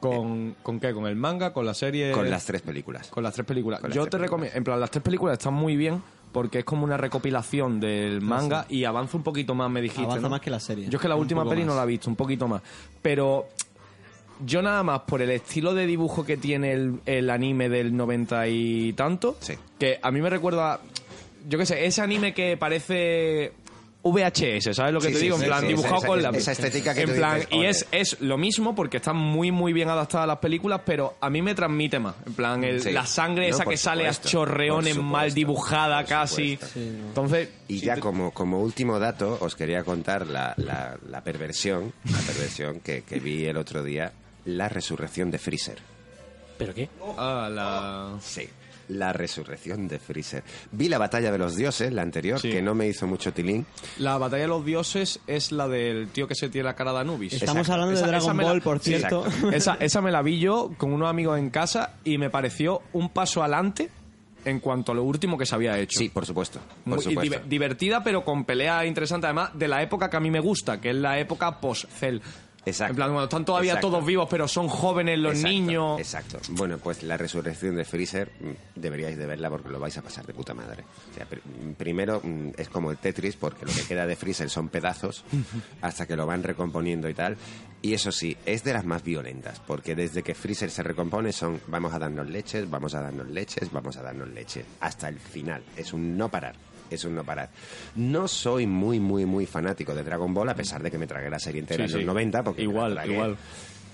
[0.00, 0.92] ¿Con, ¿Con qué?
[0.92, 1.52] ¿Con el manga?
[1.54, 2.12] ¿Con la serie?
[2.12, 3.08] Con las tres películas.
[3.08, 3.80] Con las tres películas.
[3.80, 6.02] Con Yo tres te recomiendo, en plan, las tres películas están muy bien
[6.32, 10.04] porque es como una recopilación del manga y avanza un poquito más, me dijiste.
[10.04, 10.30] Avanza ¿no?
[10.30, 10.88] más que la serie.
[10.88, 11.68] Yo es que la Un última peli más.
[11.68, 12.62] no la he visto, un poquito más.
[13.00, 13.46] Pero
[14.44, 18.46] yo nada más por el estilo de dibujo que tiene el, el anime del noventa
[18.48, 19.36] y tanto,
[19.78, 20.80] que a mí me recuerda,
[21.48, 23.52] yo qué sé, ese anime que parece
[24.12, 25.36] VHS, ¿sabes lo que Sí, te sí, digo?
[25.36, 26.30] sí, en plan, sí, dibujado esa- con la...
[26.30, 29.50] esa estética que En tú plan, dices, y es, es lo mismo porque están muy,
[29.52, 32.14] muy bien adaptadas las películas, pero a mí me transmite más.
[32.26, 32.90] En plan, el- Sí.
[32.92, 36.58] la sangre No, esa que sale a chorreones mal dibujada casi.
[36.74, 42.18] Entonces, Y ya como, como último dato, os quería contar la, la, la perversión, la
[42.18, 44.12] perversión que, que vi el otro día,
[44.44, 45.78] la resurrección de Freezer.
[46.58, 46.88] ¿Pero qué?
[47.18, 48.14] Ah, la...
[48.20, 48.48] Sí,
[48.88, 50.42] la resurrección de Freezer.
[50.72, 52.50] Vi la batalla de los dioses, la anterior, Sí.
[52.50, 53.66] que no me hizo mucho tilín.
[53.98, 57.00] La batalla de los dioses es la del tío que se tiene la cara de
[57.00, 57.32] Anubis.
[57.32, 59.24] Estamos hablando de Dragon me la- Ball, por cierto.
[59.52, 63.08] esa, esa me la vi yo con unos amigos en casa y me pareció un
[63.10, 63.90] paso adelante
[64.44, 65.98] en cuanto a lo último que se había hecho.
[65.98, 66.60] Sí, por supuesto.
[66.84, 67.22] Por Muy- y supuesto.
[67.36, 70.80] diver- divertida, pero con pelea interesante, además, de la época que a mí me gusta,
[70.80, 72.20] que es la época post-Cell.
[72.66, 72.90] Exacto.
[72.92, 73.90] En plan, cuando están todavía Exacto.
[73.90, 75.98] todos vivos, pero son jóvenes los Exacto, niños.
[76.00, 76.38] Exacto.
[76.50, 80.26] Bueno, pues la resurrección de Freezer mm, deberíais de verla porque lo vais a pasar
[80.26, 80.84] de puta madre.
[81.12, 84.50] O sea, pr- primero mm, es como el Tetris porque lo que queda de Freezer
[84.50, 85.24] son pedazos
[85.80, 87.36] hasta que lo van recomponiendo y tal.
[87.82, 91.60] Y eso sí, es de las más violentas porque desde que Freezer se recompone son
[91.68, 95.62] vamos a darnos leches, vamos a darnos leches, vamos a darnos leches hasta el final.
[95.76, 96.56] Es un no parar.
[96.90, 97.50] Es un no parar.
[97.96, 101.28] No soy muy, muy, muy fanático de Dragon Ball, a pesar de que me tragué
[101.30, 102.06] la serie entera Sí, en los sí.
[102.06, 102.42] 90.
[102.44, 103.36] Porque Igual, igual.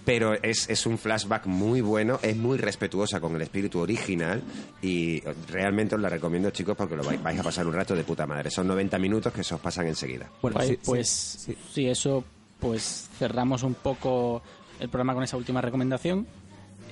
[0.04, 4.42] Pero es, es un flashback muy bueno, es muy respetuosa con el espíritu original
[4.82, 8.02] y realmente os la recomiendo, chicos, porque lo vais, vais a pasar un rato de
[8.02, 8.50] puta madre.
[8.50, 10.28] Son 90 minutos que se os pasan enseguida.
[10.42, 12.24] Bueno, Pues, sí, pues sí, sí, eso,
[12.58, 14.42] pues cerramos un poco
[14.80, 16.26] el programa con esa última recomendación.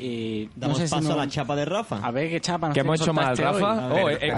[0.00, 1.98] Y no Damos si paso no- a la chapa de Rafa.
[2.02, 3.86] A ver qué chapa nos ¿Qué hemos hecho mal, Rafa?
[3.92, 4.02] hoy.
[4.02, 4.32] Oh, eh, eh,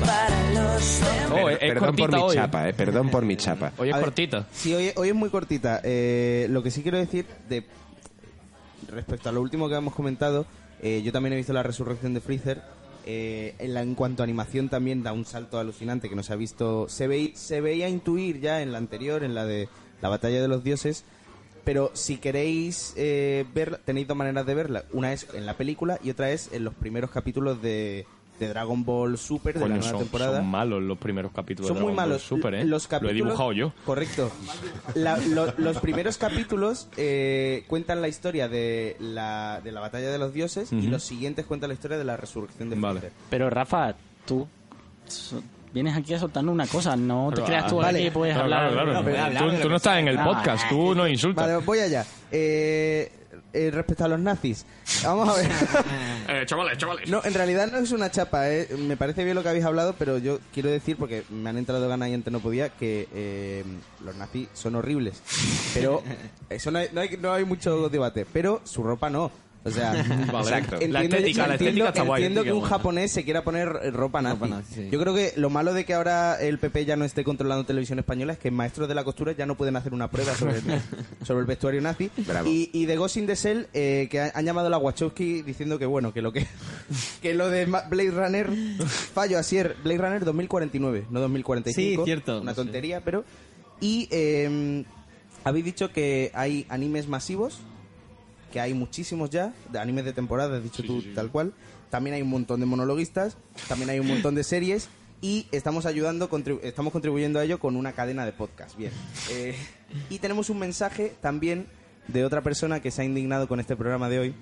[0.00, 1.00] para los.
[1.32, 2.34] Oh, es- es Perdón por mi hoy.
[2.34, 3.72] chapa, eh, perdón por mi chapa.
[3.78, 4.46] Hoy es ver, cortita.
[4.52, 5.80] Sí, hoy, hoy es muy cortita.
[5.84, 7.64] Eh, lo que sí quiero decir de
[8.88, 10.46] respecto a lo último que hemos comentado,
[10.82, 12.62] eh, yo también he visto la resurrección de Freezer.
[13.06, 16.32] Eh, en, la- en cuanto a animación también da un salto alucinante que no se
[16.32, 16.88] ha visto.
[16.88, 19.68] Se, veí- se veía intuir ya en la anterior, en la de
[20.02, 21.04] la batalla de los dioses.
[21.64, 24.84] Pero si queréis eh, verla, tenéis dos maneras de verla.
[24.92, 28.06] Una es en la película y otra es en los primeros capítulos de,
[28.40, 30.36] de Dragon Ball Super de Coño, la nueva son, temporada.
[30.38, 32.22] son malos los primeros capítulos Son de muy Ball malos.
[32.22, 32.64] Super, ¿eh?
[32.64, 33.72] Los Lo he capítulos- dibujado yo.
[33.84, 34.30] Correcto.
[34.94, 40.18] La- lo- los primeros capítulos eh, cuentan la historia de la, de la batalla de
[40.18, 43.12] los dioses y los siguientes cuentan la historia de la resurrección de Vale.
[43.28, 43.94] Pero Rafa,
[44.26, 44.48] tú
[45.72, 48.10] vienes aquí a soltarnos una cosa, no te Pero, creas tú ah, aquí vale.
[48.10, 48.72] puedes Claro, hablar.
[48.72, 49.00] claro, claro.
[49.00, 51.46] No, pero Tú, tú no estás en el podcast, tú nos insultas.
[51.46, 52.04] Vale, voy allá.
[52.32, 53.12] Eh,
[53.52, 54.64] eh, respecto a los nazis,
[55.02, 55.50] vamos a ver.
[56.28, 57.08] Eh, chavales, chavales.
[57.08, 58.68] No, en realidad no es una chapa, ¿eh?
[58.78, 61.88] me parece bien lo que habéis hablado, pero yo quiero decir, porque me han entrado
[61.88, 63.64] ganas y antes no podía, que eh,
[64.04, 65.20] los nazis son horribles.
[65.74, 66.04] Pero
[66.48, 69.32] eso no hay, no hay, no hay mucho debate, pero su ropa no.
[69.64, 70.76] O sea, Exacto.
[70.88, 72.22] La estética, la entiendo, estética está guay.
[72.24, 74.34] entiendo que un japonés se quiera poner ropa nazi.
[74.40, 74.88] Ropa nazi, sí.
[74.90, 77.98] Yo creo que lo malo de que ahora el PP ya no esté controlando televisión
[77.98, 80.64] española es que maestros de la costura ya no pueden hacer una prueba sobre el,
[81.26, 82.10] sobre el vestuario nazi.
[82.26, 82.48] Bravo.
[82.48, 85.42] Y, y de Ghost in the Shell, eh, que ha- han llamado a la Wachowski
[85.42, 86.46] diciendo que bueno, que lo que
[87.20, 88.48] que lo de Blade Runner
[89.12, 92.02] fallo así es Blade Runner 2049, no 2045.
[92.02, 92.40] Sí, cierto.
[92.40, 92.56] Una Sí.
[92.56, 93.24] tontería, pero
[93.78, 94.84] y eh,
[95.44, 97.60] habéis dicho que hay animes masivos
[98.50, 101.52] que hay muchísimos ya, de animes de temporada, has dicho tú tal cual.
[101.90, 103.36] También hay un montón de monologuistas,
[103.68, 104.88] también hay un montón de series
[105.20, 108.76] y estamos ayudando, contribu- estamos contribuyendo a ello con una cadena de podcast.
[108.76, 108.92] Bien.
[109.30, 109.54] Eh,
[110.08, 111.66] y tenemos un mensaje también
[112.08, 114.34] de otra persona que se ha indignado con este programa de hoy.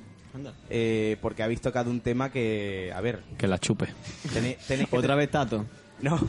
[0.68, 3.86] eh, porque habéis tocado un tema que, a ver, Que la chupe.
[4.32, 5.64] tenéis, tenéis que Otra vez Tato.
[6.02, 6.20] no,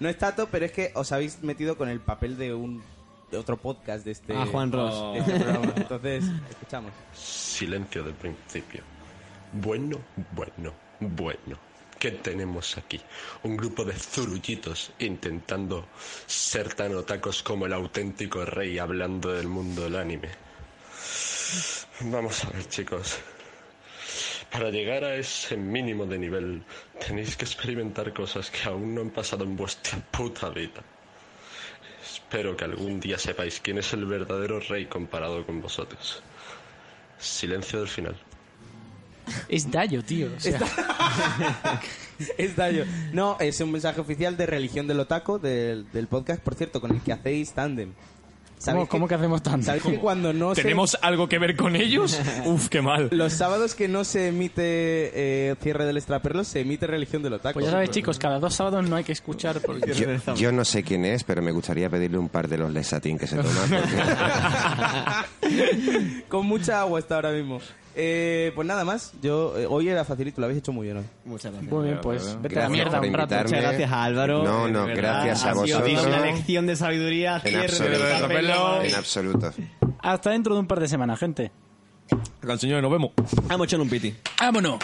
[0.00, 2.82] no es Tato, pero es que os habéis metido con el papel de un
[3.36, 5.14] otro podcast de este, Ah, Juan Ross.
[5.14, 5.72] de este programa.
[5.76, 6.92] Entonces, escuchamos.
[7.14, 8.82] Silencio del principio.
[9.52, 9.98] Bueno,
[10.32, 11.58] bueno, bueno.
[11.98, 13.00] ¿Qué tenemos aquí?
[13.44, 15.86] Un grupo de zurullitos intentando
[16.26, 20.28] ser tan otacos como el auténtico rey hablando del mundo del anime.
[22.00, 23.18] Vamos a ver, chicos.
[24.50, 26.62] Para llegar a ese mínimo de nivel,
[27.04, 30.82] tenéis que experimentar cosas que aún no han pasado en vuestra puta vida.
[32.14, 36.22] Espero que algún día sepáis quién es el verdadero rey comparado con vosotros.
[37.18, 38.16] Silencio del final.
[39.48, 40.28] Es Dayo, tío.
[40.36, 40.60] o sea,
[42.38, 42.84] Es Dayo.
[43.12, 46.92] No, es un mensaje oficial de Religión del Otaco, del, del podcast, por cierto, con
[46.92, 47.94] el que hacéis tándem.
[48.64, 49.66] ¿Cómo, cómo que hacemos tanto?
[49.66, 52.18] ¿Sabéis que cuando no se- ¿Tenemos algo que ver con ellos?
[52.46, 53.08] Uf, qué mal.
[53.12, 54.60] Los sábados que no se emite
[55.14, 57.54] eh, Cierre del Extraperlo, se emite Religión del Otaco.
[57.54, 59.92] Pues ya sabéis, chicos, cada dos sábados no hay que escuchar porque...
[59.92, 63.18] Yo, yo no sé quién es, pero me gustaría pedirle un par de los lesatín
[63.18, 63.48] que se toma.
[65.40, 67.60] porque- Con mucha agua está ahora mismo.
[67.96, 71.04] Eh, pues nada más, yo eh, hoy era facilito, lo habéis hecho muy bien hoy.
[71.24, 71.72] Muchas gracias.
[71.72, 73.34] Muy bien, pues vete a la mierda un rato.
[73.36, 74.42] Muchas gracias a Álvaro.
[74.42, 76.06] No, no, gracias a vosotros.
[76.06, 77.36] Una lección de sabiduría.
[77.36, 78.82] En cierre absoluto.
[78.82, 79.52] En absoluto.
[80.00, 81.52] Hasta dentro de un par de semanas, gente.
[82.42, 83.12] Acá, señores, nos vemos.
[83.48, 84.14] Vamos a echar un piti.
[84.40, 84.78] ¡Vámonos!